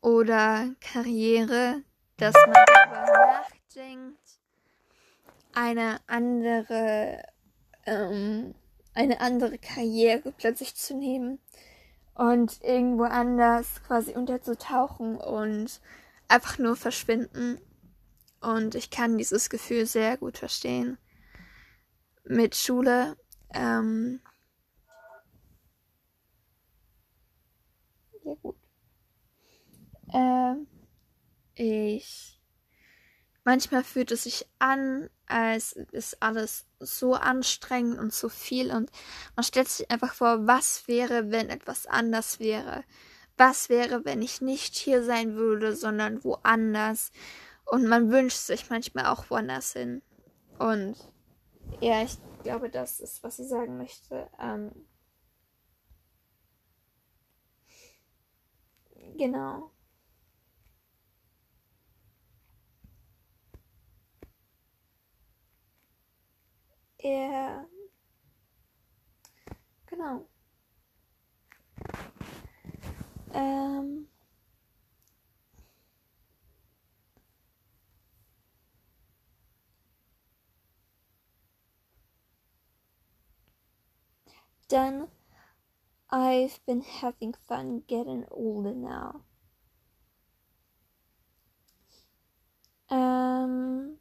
oder 0.00 0.70
Karriere, 0.80 1.82
dass 2.16 2.34
man 2.34 2.52
darüber 2.66 3.06
nachdenkt, 3.06 4.18
eine 5.52 5.98
andere, 6.06 7.22
ähm, 7.86 8.54
eine 8.94 9.20
andere 9.20 9.58
Karriere 9.58 10.32
plötzlich 10.32 10.76
zu 10.76 10.96
nehmen 10.96 11.40
und 12.14 12.62
irgendwo 12.62 13.04
anders 13.04 13.82
quasi 13.86 14.12
unterzutauchen 14.12 15.16
und 15.16 15.80
einfach 16.28 16.58
nur 16.58 16.76
verschwinden. 16.76 17.60
Und 18.40 18.74
ich 18.74 18.90
kann 18.90 19.18
dieses 19.18 19.50
Gefühl 19.50 19.86
sehr 19.86 20.16
gut 20.16 20.38
verstehen. 20.38 20.98
Mit 22.24 22.54
Schule, 22.54 23.16
ähm, 23.54 24.20
ja 28.24 28.34
gut. 28.42 28.56
Ähm, 30.12 30.66
ich 31.54 32.40
manchmal 33.44 33.84
fühlt 33.84 34.12
es 34.12 34.24
sich 34.24 34.46
an, 34.58 35.10
als 35.26 35.72
ist 35.72 36.22
alles 36.22 36.66
so 36.78 37.14
anstrengend 37.14 37.98
und 37.98 38.12
so 38.12 38.28
viel 38.28 38.70
und 38.70 38.90
man 39.36 39.44
stellt 39.44 39.68
sich 39.68 39.90
einfach 39.90 40.14
vor, 40.14 40.46
was 40.46 40.86
wäre, 40.88 41.30
wenn 41.30 41.48
etwas 41.48 41.86
anders 41.86 42.40
wäre. 42.40 42.84
Was 43.36 43.68
wäre, 43.68 44.04
wenn 44.04 44.22
ich 44.22 44.40
nicht 44.40 44.76
hier 44.76 45.02
sein 45.02 45.34
würde, 45.34 45.74
sondern 45.74 46.22
woanders? 46.24 47.10
Und 47.64 47.86
man 47.86 48.10
wünscht 48.10 48.38
sich 48.38 48.68
manchmal 48.68 49.06
auch 49.06 49.30
woanders 49.30 49.72
hin. 49.72 50.02
Und 50.58 50.96
ja, 51.80 52.02
ich 52.02 52.18
glaube, 52.42 52.70
das 52.70 53.00
ist, 53.00 53.22
was 53.22 53.36
sie 53.36 53.44
sagen 53.44 53.76
möchte. 53.76 54.28
Ähm, 54.38 54.72
genau. 59.16 59.72
Er. 66.98 67.66
Genau. 69.86 70.28
Ähm. 73.34 74.09
Then 84.70 85.08
I've 86.10 86.64
been 86.64 86.82
having 86.82 87.34
fun 87.34 87.82
getting 87.88 88.24
older 88.30 88.72
now. 88.72 89.24
Ähm, 92.88 93.98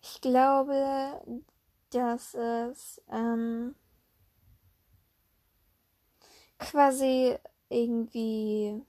ich 0.00 0.20
glaube, 0.22 1.20
dass 1.90 2.34
es 2.34 3.02
ähm, 3.10 3.74
quasi 6.58 7.36
irgendwie 7.68 8.82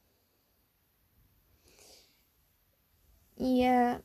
ihr 3.37 4.01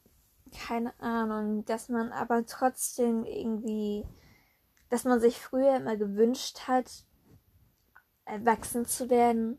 keine 0.53 0.99
Ahnung, 1.01 1.65
dass 1.65 1.89
man 1.89 2.13
aber 2.13 2.45
trotzdem 2.47 3.25
irgendwie, 3.25 4.05
dass 4.93 5.05
man 5.05 5.21
sich 5.21 5.39
früher 5.39 5.75
immer 5.77 5.97
gewünscht 5.97 6.69
hat, 6.69 7.07
erwachsen 8.27 8.85
zu 8.85 9.09
werden 9.09 9.59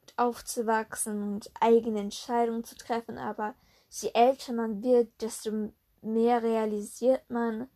und 0.00 0.14
aufzuwachsen 0.16 1.20
und 1.20 1.50
eigene 1.60 1.98
Entscheidungen 1.98 2.62
zu 2.62 2.76
treffen, 2.76 3.18
aber 3.18 3.56
je 3.88 4.12
älter 4.14 4.52
man 4.52 4.80
wird, 4.80 5.20
desto 5.20 5.72
mehr 6.00 6.44
realisiert 6.44 7.28
man, 7.28 7.68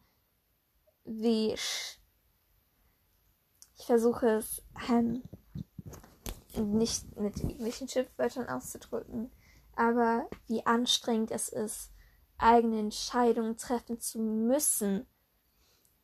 wie 1.04 1.54
ich 1.54 1.98
versuche 3.74 4.36
es 4.36 4.62
ähm, 4.88 5.24
nicht 6.54 7.16
mit 7.16 7.36
irgendwelchen 7.38 7.88
Schimpfwörtern 7.88 8.48
auszudrücken, 8.48 9.32
aber 9.74 10.30
wie 10.46 10.64
anstrengend 10.64 11.32
es 11.32 11.48
ist, 11.48 11.90
eigene 12.38 12.78
Entscheidungen 12.78 13.56
treffen 13.56 13.98
zu 13.98 14.20
müssen, 14.20 15.04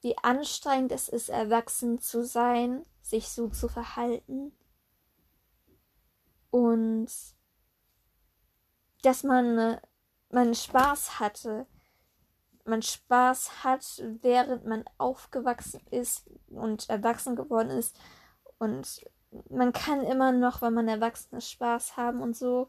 wie 0.02 0.16
anstrengend 0.18 0.92
es 0.92 1.08
ist, 1.08 1.30
erwachsen 1.30 2.00
zu 2.00 2.24
sein, 2.24 2.84
sich 3.00 3.28
so 3.28 3.48
zu 3.48 3.68
verhalten 3.68 4.52
und 6.52 7.08
dass 9.02 9.24
man, 9.24 9.80
man 10.30 10.54
Spaß 10.54 11.18
hatte, 11.18 11.66
man 12.64 12.82
Spaß 12.82 13.64
hat, 13.64 14.02
während 14.20 14.66
man 14.66 14.84
aufgewachsen 14.98 15.80
ist 15.90 16.30
und 16.48 16.88
erwachsen 16.88 17.34
geworden 17.36 17.70
ist. 17.70 17.98
Und 18.58 19.04
man 19.48 19.72
kann 19.72 20.04
immer 20.04 20.30
noch, 20.30 20.62
wenn 20.62 20.74
man 20.74 20.88
erwachsen 20.88 21.36
ist, 21.36 21.50
Spaß 21.50 21.96
haben 21.96 22.20
und 22.20 22.36
so. 22.36 22.68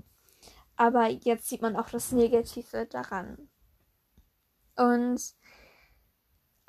Aber 0.78 1.10
jetzt 1.10 1.50
sieht 1.50 1.62
man 1.62 1.76
auch 1.76 1.90
das 1.90 2.14
Negative 2.14 2.88
daran. 2.88 3.50
Und 4.76 5.22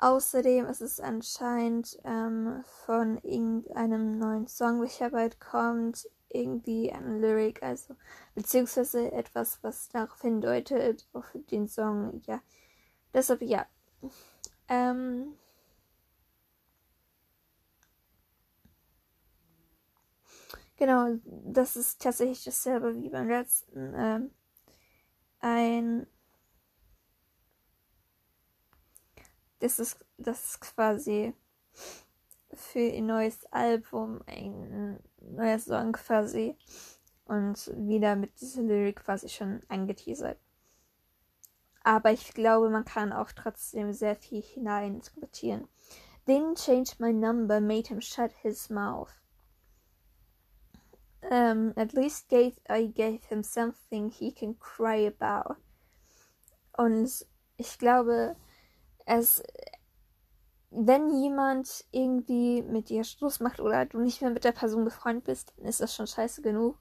außerdem 0.05 0.65
ist 0.67 0.81
es 0.81 0.99
anscheinend 0.99 1.97
ähm, 2.03 2.63
von 2.85 3.17
irgendeinem 3.23 4.17
neuen 4.19 4.47
Song, 4.47 4.81
welcher 4.81 5.09
bald 5.09 5.39
kommt, 5.39 6.07
irgendwie 6.29 6.91
ein 6.91 7.19
Lyric, 7.21 7.63
also 7.63 7.95
beziehungsweise 8.35 9.11
etwas, 9.11 9.59
was 9.63 9.89
darauf 9.89 10.21
hindeutet, 10.21 11.07
auf 11.13 11.25
den 11.51 11.67
Song, 11.67 12.21
ja, 12.27 12.41
Deshalb 13.13 13.41
ja. 13.43 13.65
Ähm, 14.69 15.35
genau, 20.77 21.17
das 21.25 21.75
ist 21.75 22.01
tatsächlich 22.01 22.43
dasselbe 22.43 22.95
wie 22.95 23.09
beim 23.09 23.27
letzten. 23.29 23.93
Ähm, 23.95 24.31
ein. 25.39 26.07
Ist, 29.65 30.05
das 30.17 30.45
ist 30.45 30.61
quasi 30.61 31.33
für 32.53 32.93
ein 32.93 33.05
neues 33.05 33.45
Album 33.51 34.21
ein 34.27 34.99
neuer 35.19 35.59
Song 35.59 35.93
quasi. 35.93 36.55
Und 37.25 37.71
wieder 37.75 38.15
mit 38.15 38.39
dieser 38.39 38.61
Lyrik 38.61 38.97
quasi 38.97 39.29
schon 39.29 39.61
angeteasert. 39.67 40.37
Aber 41.83 42.11
ich 42.11 42.33
glaube, 42.33 42.69
man 42.69 42.85
kann 42.85 43.13
auch 43.13 43.31
trotzdem 43.31 43.93
sehr 43.93 44.15
viel 44.15 44.41
hinein 44.41 44.95
interpretieren. 44.95 45.67
Didn't 46.27 46.63
change 46.63 46.93
my 46.97 47.13
number 47.13 47.61
made 47.61 47.87
him 47.87 48.01
shut 48.01 48.31
his 48.41 48.69
mouth. 48.69 49.11
Um, 51.21 51.73
at 51.75 51.93
least 51.93 52.27
gave, 52.29 52.59
I 52.69 52.87
gave 52.87 53.23
him 53.29 53.43
something 53.43 54.09
he 54.09 54.31
can 54.31 54.57
cry 54.59 55.07
about. 55.07 55.55
Und 56.77 57.25
ich 57.57 57.77
glaube, 57.79 58.35
es, 59.05 59.41
wenn 60.71 61.09
jemand 61.21 61.85
irgendwie 61.91 62.61
mit 62.63 62.89
dir 62.89 63.03
Schluss 63.03 63.39
macht 63.39 63.59
oder 63.59 63.85
du 63.85 63.99
nicht 63.99 64.21
mehr 64.21 64.31
mit 64.31 64.43
der 64.43 64.51
Person 64.51 64.83
befreundet 64.83 65.25
bist, 65.25 65.53
dann 65.57 65.67
ist 65.67 65.79
das 65.79 65.95
schon 65.95 66.07
scheiße 66.07 66.41
genug. 66.41 66.77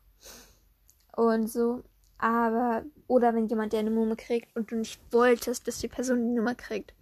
Und 1.16 1.48
so. 1.48 1.84
Aber, 2.18 2.84
oder 3.06 3.34
wenn 3.34 3.48
jemand 3.48 3.72
dir 3.72 3.80
eine 3.80 3.90
Nummer 3.90 4.16
kriegt 4.16 4.56
und 4.56 4.70
du 4.70 4.76
nicht 4.76 5.00
wolltest, 5.12 5.68
dass 5.68 5.78
die 5.78 5.88
Person 5.88 6.26
die 6.26 6.34
Nummer 6.34 6.54
kriegt. 6.54 6.94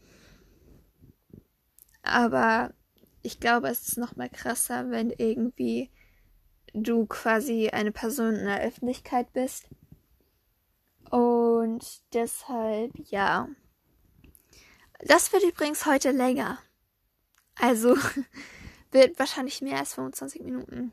Aber 2.03 2.75
ich 3.23 3.39
glaube, 3.39 3.69
es 3.69 3.87
ist 3.89 3.99
noch 3.99 4.17
mal 4.17 4.29
krasser, 4.29 4.91
wenn 4.91 5.11
irgendwie 5.11 5.91
du 6.75 7.07
quasi 7.07 7.69
eine 7.69 7.93
Person 7.93 8.35
in 8.35 8.47
der 8.47 8.63
Öffentlichkeit 8.63 9.33
bist. 9.33 9.69
Und 11.11 12.03
deshalb, 12.15 12.93
ja. 13.11 13.49
Das 15.05 15.33
wird 15.33 15.43
übrigens 15.43 15.85
heute 15.85 16.13
länger. 16.13 16.59
Also 17.57 17.97
wird 18.93 19.19
wahrscheinlich 19.19 19.61
mehr 19.61 19.79
als 19.79 19.95
25 19.95 20.43
Minuten. 20.43 20.93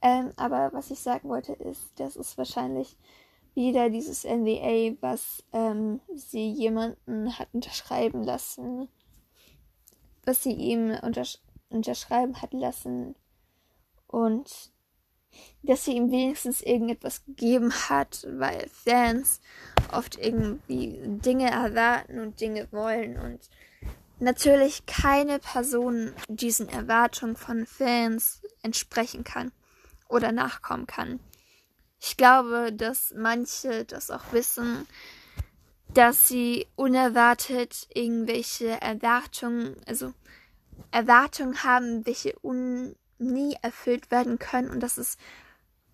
Ähm, 0.00 0.32
aber 0.36 0.72
was 0.72 0.90
ich 0.90 1.00
sagen 1.00 1.28
wollte 1.28 1.52
ist, 1.52 1.82
dass 1.96 2.16
es 2.16 2.38
wahrscheinlich 2.38 2.96
wieder 3.54 3.90
dieses 3.90 4.24
NDA, 4.24 4.96
was 5.00 5.42
ähm, 5.52 6.00
sie 6.14 6.50
jemanden 6.50 7.36
hat 7.38 7.48
unterschreiben 7.52 8.22
lassen, 8.22 8.88
was 10.24 10.42
sie 10.42 10.52
ihm 10.52 10.96
untersch 11.02 11.38
unterschreiben 11.68 12.40
hat 12.40 12.52
lassen 12.52 13.16
und 14.06 14.70
dass 15.62 15.84
sie 15.84 15.96
ihm 15.96 16.10
wenigstens 16.12 16.60
irgendetwas 16.60 17.24
gegeben 17.24 17.72
hat, 17.72 18.26
weil 18.30 18.68
Fans 18.68 19.40
oft 19.92 20.18
irgendwie 20.18 21.00
Dinge 21.04 21.50
erwarten 21.50 22.20
und 22.20 22.40
Dinge 22.40 22.68
wollen 22.70 23.18
und 23.18 23.40
natürlich 24.18 24.86
keine 24.86 25.38
Person 25.38 26.12
diesen 26.28 26.68
Erwartungen 26.68 27.36
von 27.36 27.66
Fans 27.66 28.42
entsprechen 28.62 29.24
kann 29.24 29.52
oder 30.08 30.32
nachkommen 30.32 30.86
kann. 30.86 31.20
Ich 32.00 32.16
glaube, 32.16 32.72
dass 32.72 33.14
manche 33.16 33.84
das 33.84 34.10
auch 34.10 34.32
wissen, 34.32 34.86
dass 35.88 36.28
sie 36.28 36.66
unerwartet 36.76 37.88
irgendwelche 37.94 38.80
Erwartungen, 38.80 39.76
also 39.86 40.12
Erwartungen 40.90 41.64
haben, 41.64 42.04
welche 42.06 42.34
un 42.42 42.96
nie 43.18 43.56
erfüllt 43.62 44.10
werden 44.10 44.38
können 44.38 44.68
und 44.70 44.80
dass 44.80 44.98
es 44.98 45.16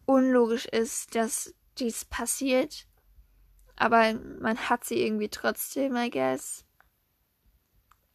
unlogisch 0.06 0.66
ist, 0.66 1.14
dass 1.14 1.54
dies 1.78 2.04
passiert. 2.04 2.86
Aber 3.82 4.14
man 4.38 4.56
hat 4.68 4.84
sie 4.84 5.04
irgendwie 5.04 5.28
trotzdem, 5.28 5.96
I 5.96 6.08
guess. 6.08 6.64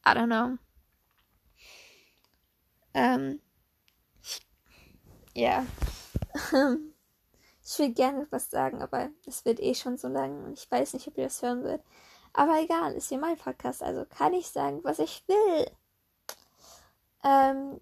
I 0.06 0.12
don't 0.12 0.28
know. 0.28 0.58
Ähm, 2.94 3.42
ja. 5.34 5.66
ich 7.66 7.80
will 7.80 7.94
gerne 7.94 8.28
was 8.30 8.50
sagen, 8.50 8.82
aber 8.82 9.10
es 9.26 9.44
wird 9.44 9.60
eh 9.60 9.76
schon 9.76 9.98
so 9.98 10.08
lang 10.08 10.46
und 10.46 10.54
ich 10.54 10.72
weiß 10.72 10.94
nicht, 10.94 11.06
ob 11.10 11.18
ihr 11.18 11.26
das 11.26 11.42
hören 11.42 11.66
wird. 11.66 11.84
Aber 12.32 12.62
egal, 12.62 12.94
ist 12.94 13.10
hier 13.10 13.20
mein 13.20 13.36
Podcast, 13.36 13.84
also 13.84 14.06
kann 14.06 14.34
ich 14.34 14.48
sagen, 14.48 14.82
was 14.86 15.00
ich 15.00 15.28
will. 15.28 15.70
Ähm, 17.26 17.82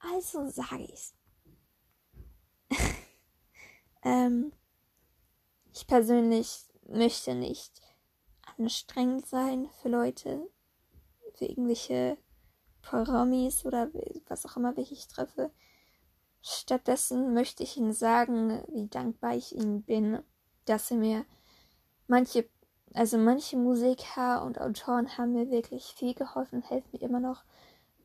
also 0.00 0.48
sage 0.48 0.88
ich's. 0.92 1.14
ähm, 4.02 4.52
ich 5.72 5.86
persönlich 5.86 6.71
möchte 6.92 7.34
nicht 7.34 7.80
anstrengend 8.58 9.26
sein 9.26 9.68
für 9.80 9.88
Leute, 9.88 10.48
für 11.34 11.46
irgendwelche 11.46 12.16
Promis 12.82 13.64
oder 13.64 13.90
was 14.28 14.44
auch 14.46 14.56
immer, 14.56 14.76
welche 14.76 14.94
ich 14.94 15.08
treffe. 15.08 15.50
Stattdessen 16.42 17.34
möchte 17.34 17.62
ich 17.62 17.76
ihnen 17.76 17.92
sagen, 17.92 18.62
wie 18.72 18.88
dankbar 18.88 19.36
ich 19.36 19.54
ihnen 19.54 19.82
bin, 19.82 20.18
dass 20.64 20.88
sie 20.88 20.96
mir 20.96 21.24
manche, 22.08 22.48
also 22.94 23.16
manche 23.16 23.56
Musiker 23.56 24.44
und 24.44 24.60
Autoren 24.60 25.16
haben 25.16 25.32
mir 25.32 25.50
wirklich 25.50 25.94
viel 25.96 26.14
geholfen, 26.14 26.62
helfen 26.62 26.88
mir 26.92 27.02
immer 27.02 27.20
noch 27.20 27.44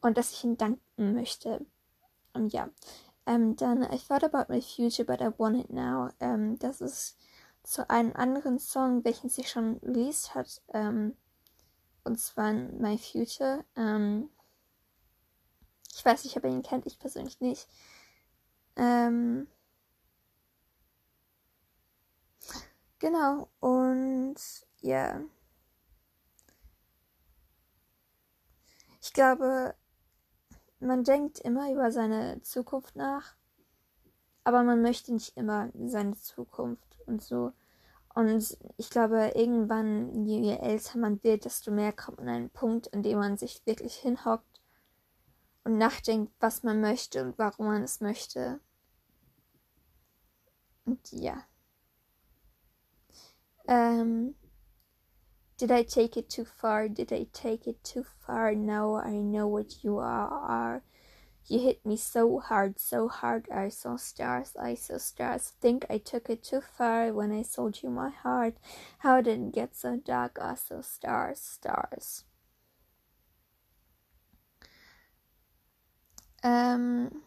und 0.02 0.18
dass 0.18 0.32
ich 0.32 0.44
ihnen 0.44 0.58
danken 0.58 1.14
möchte. 1.14 1.66
Und 2.34 2.54
ja, 2.54 2.70
ähm, 3.26 3.56
dann 3.56 3.82
I 3.84 3.98
thought 3.98 4.24
about 4.24 4.54
my 4.54 4.62
future, 4.62 5.04
but 5.04 5.20
I 5.20 5.32
want 5.40 5.58
it 5.60 5.72
now. 5.72 6.10
Ähm, 6.20 6.60
das 6.60 6.82
ist 6.82 7.18
zu 7.68 7.90
einem 7.90 8.14
anderen 8.14 8.60
Song, 8.60 9.04
welchen 9.04 9.30
sie 9.30 9.44
schon 9.44 9.76
released 9.80 10.34
hat, 10.34 10.62
ähm, 10.74 11.18
und 12.06 12.18
zwar 12.18 12.54
My 12.54 12.98
Future. 12.98 13.66
Ähm, 13.76 14.30
ich 15.94 16.06
weiß 16.06 16.24
nicht, 16.24 16.38
ob 16.38 16.46
ihr 16.46 16.50
ihn 16.50 16.64
kennt, 16.64 16.86
ich 16.86 16.98
persönlich 16.98 17.42
nicht. 17.42 17.68
Ähm, 18.78 19.48
genau, 23.00 23.50
und 23.60 24.38
ja. 24.80 25.20
Ich 29.02 29.12
glaube, 29.12 29.76
man 30.80 31.04
denkt 31.04 31.40
immer 31.40 31.70
über 31.74 31.92
seine 31.92 32.42
Zukunft 32.44 32.96
nach, 32.96 33.36
aber 34.46 34.64
man 34.64 34.82
möchte 34.82 35.14
nicht 35.14 35.36
immer 35.36 35.70
seine 35.76 36.16
Zukunft 36.16 36.87
und 37.08 37.22
so. 37.22 37.54
Und 38.14 38.58
ich 38.78 38.90
glaube, 38.90 39.32
irgendwann, 39.36 40.26
je 40.26 40.56
älter 40.58 40.98
man 40.98 41.24
wird, 41.24 41.46
desto 41.46 41.72
mehr 41.72 41.94
kommt 41.94 42.18
man 42.20 42.28
an 42.30 42.36
einen 42.36 42.50
Punkt, 42.50 42.88
in 42.88 43.04
dem 43.04 43.20
man 43.20 43.38
sich 43.38 43.62
wirklich 43.66 43.96
hinhockt 43.96 44.62
und 45.64 45.78
nachdenkt, 45.78 46.34
was 46.40 46.64
man 46.64 46.82
möchte 46.82 47.24
und 47.24 47.38
warum 47.38 47.68
man 47.68 47.84
es 47.84 48.02
möchte. 48.02 48.60
Und 50.86 51.12
ja. 51.12 51.44
Ähm, 53.68 54.36
Did 55.58 55.72
I 55.72 55.82
take 55.82 56.18
it 56.18 56.30
too 56.30 56.46
far? 56.46 56.88
Did 56.88 57.12
I 57.12 57.26
take 57.34 57.66
it 57.66 57.84
too 57.84 58.04
far? 58.04 58.54
No, 58.54 58.96
I 58.96 59.22
know 59.22 59.48
what 59.48 59.84
you 59.84 59.98
are. 59.98 60.84
You 61.48 61.60
hit 61.60 61.86
me 61.86 61.96
so 61.96 62.40
hard, 62.40 62.78
so 62.78 63.08
hard. 63.08 63.50
I 63.50 63.70
saw 63.70 63.96
stars, 63.96 64.54
I 64.60 64.76
saw 64.76 64.98
stars. 64.98 65.54
Think 65.62 65.86
I 65.90 65.98
took 65.98 66.30
it 66.30 66.44
too 66.44 66.60
far 66.60 67.14
when 67.14 67.32
I 67.32 67.44
sold 67.44 67.82
you 67.82 67.90
my 67.90 68.10
heart. 68.10 68.58
How 69.00 69.22
did 69.22 69.40
it 69.40 69.52
get 69.54 69.74
so 69.74 69.96
dark? 69.96 70.38
I 70.42 70.56
saw 70.56 70.82
stars, 70.82 71.40
stars. 71.40 72.26
Ähm, 76.44 77.24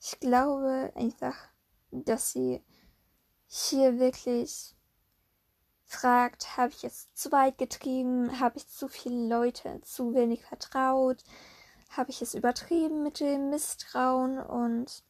ich 0.00 0.18
glaube 0.18 0.92
einfach, 0.96 1.36
dass 1.92 2.32
sie 2.32 2.60
hier 3.46 4.00
wirklich 4.00 4.73
fragt, 5.94 6.56
habe 6.56 6.72
ich 6.72 6.84
es 6.84 7.12
zu 7.14 7.32
weit 7.32 7.58
getrieben, 7.58 8.40
habe 8.40 8.58
ich 8.58 8.68
zu 8.68 8.88
viele 8.88 9.28
Leute 9.28 9.80
zu 9.82 10.14
wenig 10.14 10.44
vertraut, 10.44 11.22
habe 11.90 12.10
ich 12.10 12.20
es 12.22 12.34
übertrieben 12.34 13.02
mit 13.02 13.20
dem 13.20 13.50
Misstrauen? 13.50 14.38
Und 14.38 15.02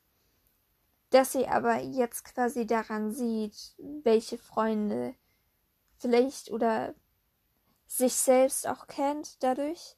dass 1.11 1.33
sie 1.33 1.47
aber 1.49 1.81
jetzt 1.81 2.25
quasi 2.25 2.66
daran 2.66 3.12
sieht, 3.12 3.75
welche 4.03 4.38
Freunde 4.38 5.14
vielleicht 5.99 6.51
oder 6.51 6.94
sich 7.87 8.14
selbst 8.14 8.66
auch 8.66 8.87
kennt 8.87 9.42
dadurch 9.42 9.97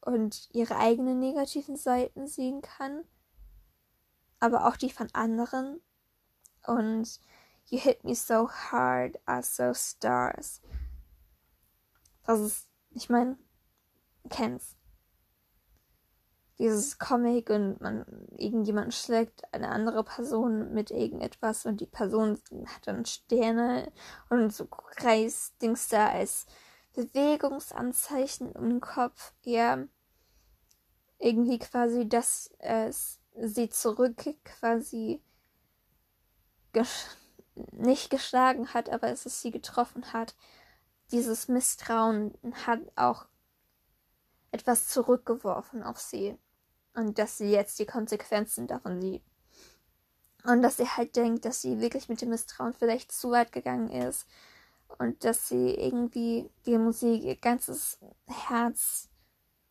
und 0.00 0.48
ihre 0.52 0.76
eigenen 0.76 1.20
negativen 1.20 1.76
Seiten 1.76 2.26
sehen 2.26 2.60
kann, 2.60 3.04
aber 4.40 4.66
auch 4.66 4.76
die 4.76 4.90
von 4.90 5.08
anderen. 5.12 5.80
Und 6.66 7.20
You 7.66 7.78
hit 7.78 8.04
me 8.04 8.14
so 8.14 8.48
hard 8.48 9.18
as 9.26 9.56
so 9.56 9.72
stars. 9.72 10.60
Das 12.24 12.40
ist, 12.40 12.68
ich 12.90 13.08
meine, 13.08 13.38
kennst. 14.28 14.76
Dieses 16.58 16.98
Comic 16.98 17.50
und 17.50 17.80
man, 17.80 18.04
irgendjemand 18.36 18.94
schlägt 18.94 19.42
eine 19.52 19.70
andere 19.70 20.04
Person 20.04 20.72
mit 20.74 20.90
irgendetwas 20.90 21.66
und 21.66 21.80
die 21.80 21.86
Person 21.86 22.38
hat 22.66 22.86
dann 22.86 23.04
Sterne 23.04 23.90
und 24.28 24.52
so 24.52 24.66
Kreisdings 24.66 25.88
da 25.88 26.10
als 26.10 26.46
Bewegungsanzeichen 26.94 28.52
den 28.52 28.80
Kopf. 28.80 29.32
Ja, 29.44 29.78
irgendwie 31.18 31.58
quasi, 31.58 32.08
dass 32.08 32.50
es 32.58 33.18
sie 33.34 33.70
zurück 33.70 34.24
quasi 34.44 35.22
nicht 37.72 38.10
geschlagen 38.10 38.72
hat, 38.74 38.90
aber 38.90 39.08
es 39.08 39.24
sie 39.24 39.50
getroffen 39.50 40.12
hat. 40.12 40.34
Dieses 41.10 41.48
Misstrauen 41.48 42.32
hat 42.66 42.80
auch 42.96 43.26
etwas 44.50 44.88
zurückgeworfen 44.88 45.82
auf 45.82 45.98
sie. 45.98 46.38
Und 46.94 47.18
dass 47.18 47.38
sie 47.38 47.50
jetzt 47.50 47.78
die 47.78 47.86
Konsequenzen 47.86 48.66
davon 48.66 49.00
sieht. 49.00 49.22
Und 50.44 50.62
dass 50.62 50.76
sie 50.76 50.88
halt 50.88 51.16
denkt, 51.16 51.44
dass 51.44 51.62
sie 51.62 51.80
wirklich 51.80 52.08
mit 52.08 52.20
dem 52.20 52.30
Misstrauen 52.30 52.74
vielleicht 52.74 53.12
zu 53.12 53.30
weit 53.30 53.52
gegangen 53.52 53.90
ist. 53.90 54.26
Und 54.98 55.24
dass 55.24 55.48
sie 55.48 55.74
irgendwie 55.74 56.50
die 56.66 56.76
Musik 56.76 57.22
ihr 57.22 57.36
ganzes 57.36 57.98
Herz 58.26 59.08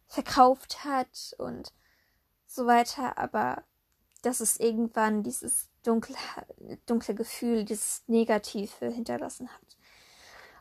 verkauft 0.08 0.84
hat 0.84 1.36
und 1.38 1.74
so 2.48 2.66
weiter. 2.66 3.18
Aber 3.18 3.64
dass 4.24 4.40
es 4.40 4.60
irgendwann 4.60 5.24
dieses 5.24 5.71
dunkle, 5.84 6.16
dunkle 6.86 7.16
Gefühl, 7.16 7.66
dieses 7.66 8.04
Negative 8.08 8.90
hinterlassen 8.90 9.50
hat. 9.50 9.78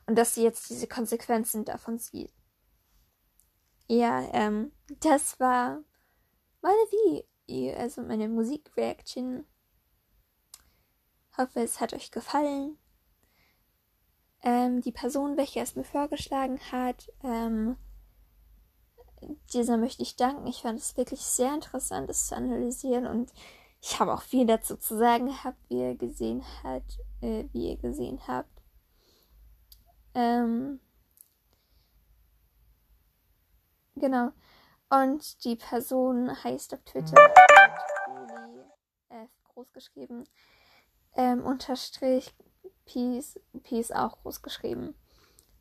Und 0.06 0.16
dass 0.16 0.35
sie 0.35 0.42
jetzt 0.42 0.70
diese 0.70 0.87
Konsequenzen 0.87 1.64
davon 1.64 1.98
sieht. 1.98 2.33
Ja, 3.87 4.28
ähm, 4.33 4.72
das 5.00 5.38
war 5.40 5.83
meine 6.62 7.24
Video, 7.48 7.76
also 7.76 8.02
meine 8.02 8.28
Musikreaction. 8.28 9.46
Hoffe, 11.37 11.61
es 11.61 11.80
hat 11.80 11.92
euch 11.92 12.11
gefallen. 12.11 12.78
Ähm, 14.42 14.80
die 14.80 14.92
Person, 14.92 15.37
welche 15.37 15.61
es 15.61 15.76
mir 15.76 15.85
vorgeschlagen 15.85 16.59
hat, 16.72 17.12
ähm, 17.22 17.76
dieser 19.52 19.76
möchte 19.76 20.02
ich 20.02 20.16
danken. 20.16 20.46
Ich 20.46 20.62
fand 20.62 20.78
es 20.78 20.96
wirklich 20.96 21.20
sehr 21.20 21.52
interessant, 21.52 22.09
das 22.09 22.28
zu 22.28 22.37
analysieren 22.37 23.06
und 23.06 23.33
ich 23.80 23.98
habe 23.98 24.12
auch 24.12 24.22
viel 24.22 24.46
dazu 24.46 24.76
zu 24.76 24.98
sagen 24.98 25.26
gehabt, 25.26 25.58
wie 25.68 25.80
ihr 25.80 25.96
gesehen 25.96 26.44
habt, 26.62 26.98
äh, 27.22 27.44
wie 27.52 27.70
ihr 27.70 27.76
gesehen 27.78 28.20
habt. 28.26 28.62
Ähm, 30.14 30.80
genau. 33.96 34.32
Und 34.90 35.44
die 35.44 35.56
Person 35.56 36.30
heißt 36.42 36.74
auf 36.74 36.82
Twitter 36.82 37.16
Uli 38.08 38.64
F 39.08 39.30
groß 39.44 39.72
geschrieben. 39.72 40.24
Ähm, 41.14 41.44
unterstrich 41.44 42.34
Peace, 42.84 43.38
Peace 43.62 43.92
auch 43.92 44.20
groß 44.22 44.42
geschrieben. 44.42 44.94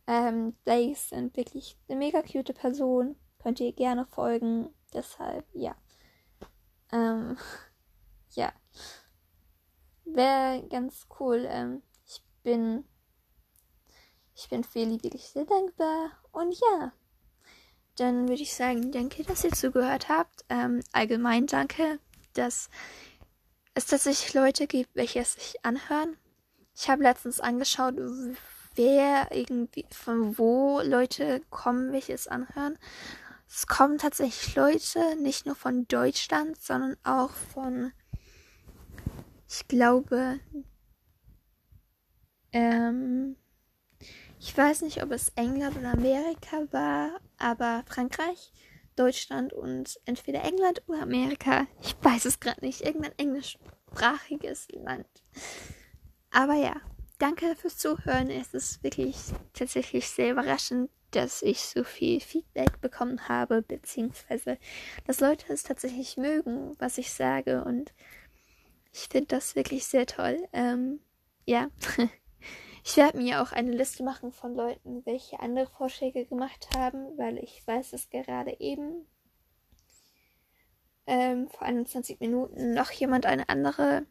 Ähm, 0.07 0.57
Days 0.65 1.09
sind 1.09 1.37
wirklich 1.37 1.77
eine 1.87 1.99
mega 1.99 2.23
cute 2.23 2.53
Person. 2.53 3.15
Könnt 3.37 3.59
ihr 3.59 3.71
gerne 3.71 4.05
folgen. 4.07 4.73
Deshalb, 4.93 5.45
ja. 5.53 5.75
Ähm, 6.91 7.37
ja. 8.39 8.53
wäre 10.05 10.67
ganz 10.69 11.07
cool. 11.19 11.45
Ähm, 11.49 11.81
ich 12.05 12.21
bin, 12.43 12.85
ich 14.35 14.49
bin 14.49 14.63
Feli 14.63 15.03
wirklich 15.03 15.29
sehr 15.29 15.45
dankbar. 15.45 16.11
Und 16.31 16.55
ja, 16.59 16.91
dann 17.95 18.29
würde 18.29 18.41
ich 18.41 18.55
sagen, 18.55 18.91
danke, 18.91 19.23
dass 19.23 19.43
ihr 19.43 19.51
zugehört 19.51 20.09
habt. 20.09 20.45
Ähm, 20.49 20.81
allgemein 20.93 21.47
danke, 21.47 21.99
dass 22.33 22.69
es 23.73 23.85
tatsächlich 23.85 24.33
Leute 24.33 24.67
gibt, 24.67 24.95
welche 24.95 25.19
es 25.19 25.33
sich 25.33 25.65
anhören. 25.65 26.17
Ich 26.75 26.89
habe 26.89 27.03
letztens 27.03 27.41
angeschaut, 27.41 27.95
wer 28.75 29.27
irgendwie, 29.31 29.85
von 29.91 30.37
wo 30.37 30.79
Leute 30.81 31.41
kommen, 31.49 31.91
welche 31.91 32.13
es 32.13 32.27
anhören. 32.27 32.77
Es 33.49 33.67
kommen 33.67 33.97
tatsächlich 33.97 34.55
Leute, 34.55 35.15
nicht 35.17 35.45
nur 35.45 35.55
von 35.55 35.87
Deutschland, 35.87 36.61
sondern 36.61 36.95
auch 37.03 37.31
von, 37.31 37.91
ich 39.49 39.67
glaube, 39.67 40.39
ähm, 42.51 43.35
ich 44.39 44.55
weiß 44.55 44.83
nicht, 44.83 45.03
ob 45.03 45.11
es 45.11 45.29
England 45.35 45.77
oder 45.77 45.93
Amerika 45.93 46.65
war, 46.71 47.19
aber 47.37 47.83
Frankreich, 47.87 48.53
Deutschland 48.95 49.53
und 49.53 49.99
entweder 50.05 50.43
England 50.43 50.83
oder 50.87 51.01
Amerika. 51.01 51.67
Ich 51.81 51.95
weiß 52.01 52.25
es 52.25 52.39
gerade 52.39 52.63
nicht. 52.63 52.81
Irgendein 52.81 53.17
englischsprachiges 53.17 54.67
Land. 54.71 55.07
Aber 56.31 56.53
ja, 56.53 56.75
danke 57.17 57.55
fürs 57.55 57.77
Zuhören. 57.77 58.29
Es 58.29 58.53
ist 58.53 58.83
wirklich 58.83 59.15
tatsächlich 59.53 60.09
sehr 60.09 60.31
überraschend, 60.31 60.91
dass 61.11 61.41
ich 61.41 61.61
so 61.61 61.83
viel 61.83 62.19
Feedback 62.19 62.81
bekommen 62.81 63.27
habe, 63.27 63.61
beziehungsweise 63.61 64.57
dass 65.07 65.21
Leute 65.21 65.51
es 65.51 65.63
tatsächlich 65.63 66.17
mögen, 66.17 66.75
was 66.77 66.97
ich 66.97 67.11
sage. 67.11 67.63
Und 67.63 67.93
ich 68.91 69.07
finde 69.09 69.27
das 69.27 69.55
wirklich 69.55 69.85
sehr 69.85 70.05
toll. 70.05 70.47
Ähm, 70.53 70.99
ja. 71.45 71.69
Ich 72.83 72.97
werde 72.97 73.17
mir 73.17 73.41
auch 73.41 73.51
eine 73.51 73.71
Liste 73.71 74.03
machen 74.03 74.31
von 74.31 74.55
Leuten, 74.55 75.05
welche 75.05 75.39
andere 75.41 75.67
Vorschläge 75.67 76.25
gemacht 76.25 76.69
haben, 76.75 77.17
weil 77.17 77.37
ich 77.37 77.61
weiß, 77.67 77.91
dass 77.91 78.09
gerade 78.09 78.55
eben 78.59 79.05
ähm, 81.05 81.49
vor 81.49 81.63
21 81.63 82.19
Minuten 82.19 82.73
noch 82.73 82.89
jemand 82.91 83.25
eine 83.25 83.49
andere, 83.49 84.05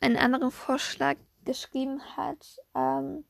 einen 0.00 0.16
anderen 0.16 0.50
Vorschlag 0.50 1.18
geschrieben 1.44 2.00
hat. 2.16 2.56
Ähm, 2.74 3.24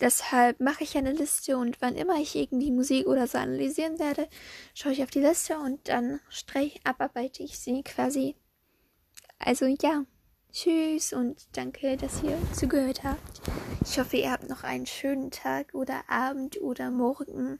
deshalb 0.00 0.58
mache 0.60 0.84
ich 0.84 0.96
eine 0.96 1.12
Liste 1.12 1.58
und 1.58 1.80
wann 1.82 1.94
immer 1.94 2.20
ich 2.20 2.34
irgendwie 2.34 2.70
Musik 2.70 3.06
oder 3.06 3.26
so 3.26 3.38
analysieren 3.38 3.98
werde, 3.98 4.28
schaue 4.74 4.92
ich 4.92 5.02
auf 5.02 5.10
die 5.10 5.20
Liste 5.20 5.58
und 5.58 5.88
dann 5.88 6.20
streich, 6.30 6.80
abarbeite 6.84 7.42
ich 7.42 7.58
sie 7.58 7.82
quasi. 7.82 8.34
Also 9.38 9.66
ja, 9.66 10.04
tschüss 10.52 11.12
und 11.12 11.46
danke, 11.56 11.96
dass 11.96 12.22
ihr 12.22 12.38
zugehört 12.52 13.04
habt. 13.04 13.40
Ich 13.84 13.98
hoffe, 13.98 14.16
ihr 14.16 14.30
habt 14.30 14.48
noch 14.48 14.64
einen 14.64 14.86
schönen 14.86 15.30
Tag 15.30 15.74
oder 15.74 16.08
Abend 16.08 16.60
oder 16.60 16.90
Morgen 16.90 17.58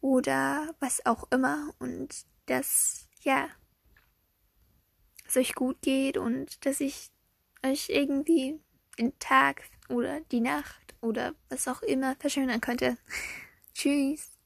oder 0.00 0.74
was 0.80 1.04
auch 1.04 1.24
immer 1.30 1.74
und 1.78 2.24
dass 2.46 3.08
ja 3.22 3.48
es 5.26 5.36
euch 5.36 5.54
gut 5.54 5.82
geht 5.82 6.16
und 6.16 6.64
dass 6.64 6.80
ich 6.80 7.10
euch 7.64 7.88
irgendwie 7.88 8.60
den 8.98 9.18
Tag 9.18 9.62
oder 9.88 10.20
die 10.32 10.40
Nacht 10.40 10.94
oder 11.00 11.34
was 11.48 11.68
auch 11.68 11.82
immer 11.82 12.16
verschönern 12.16 12.60
könnte. 12.60 12.96
Tschüss. 13.74 14.39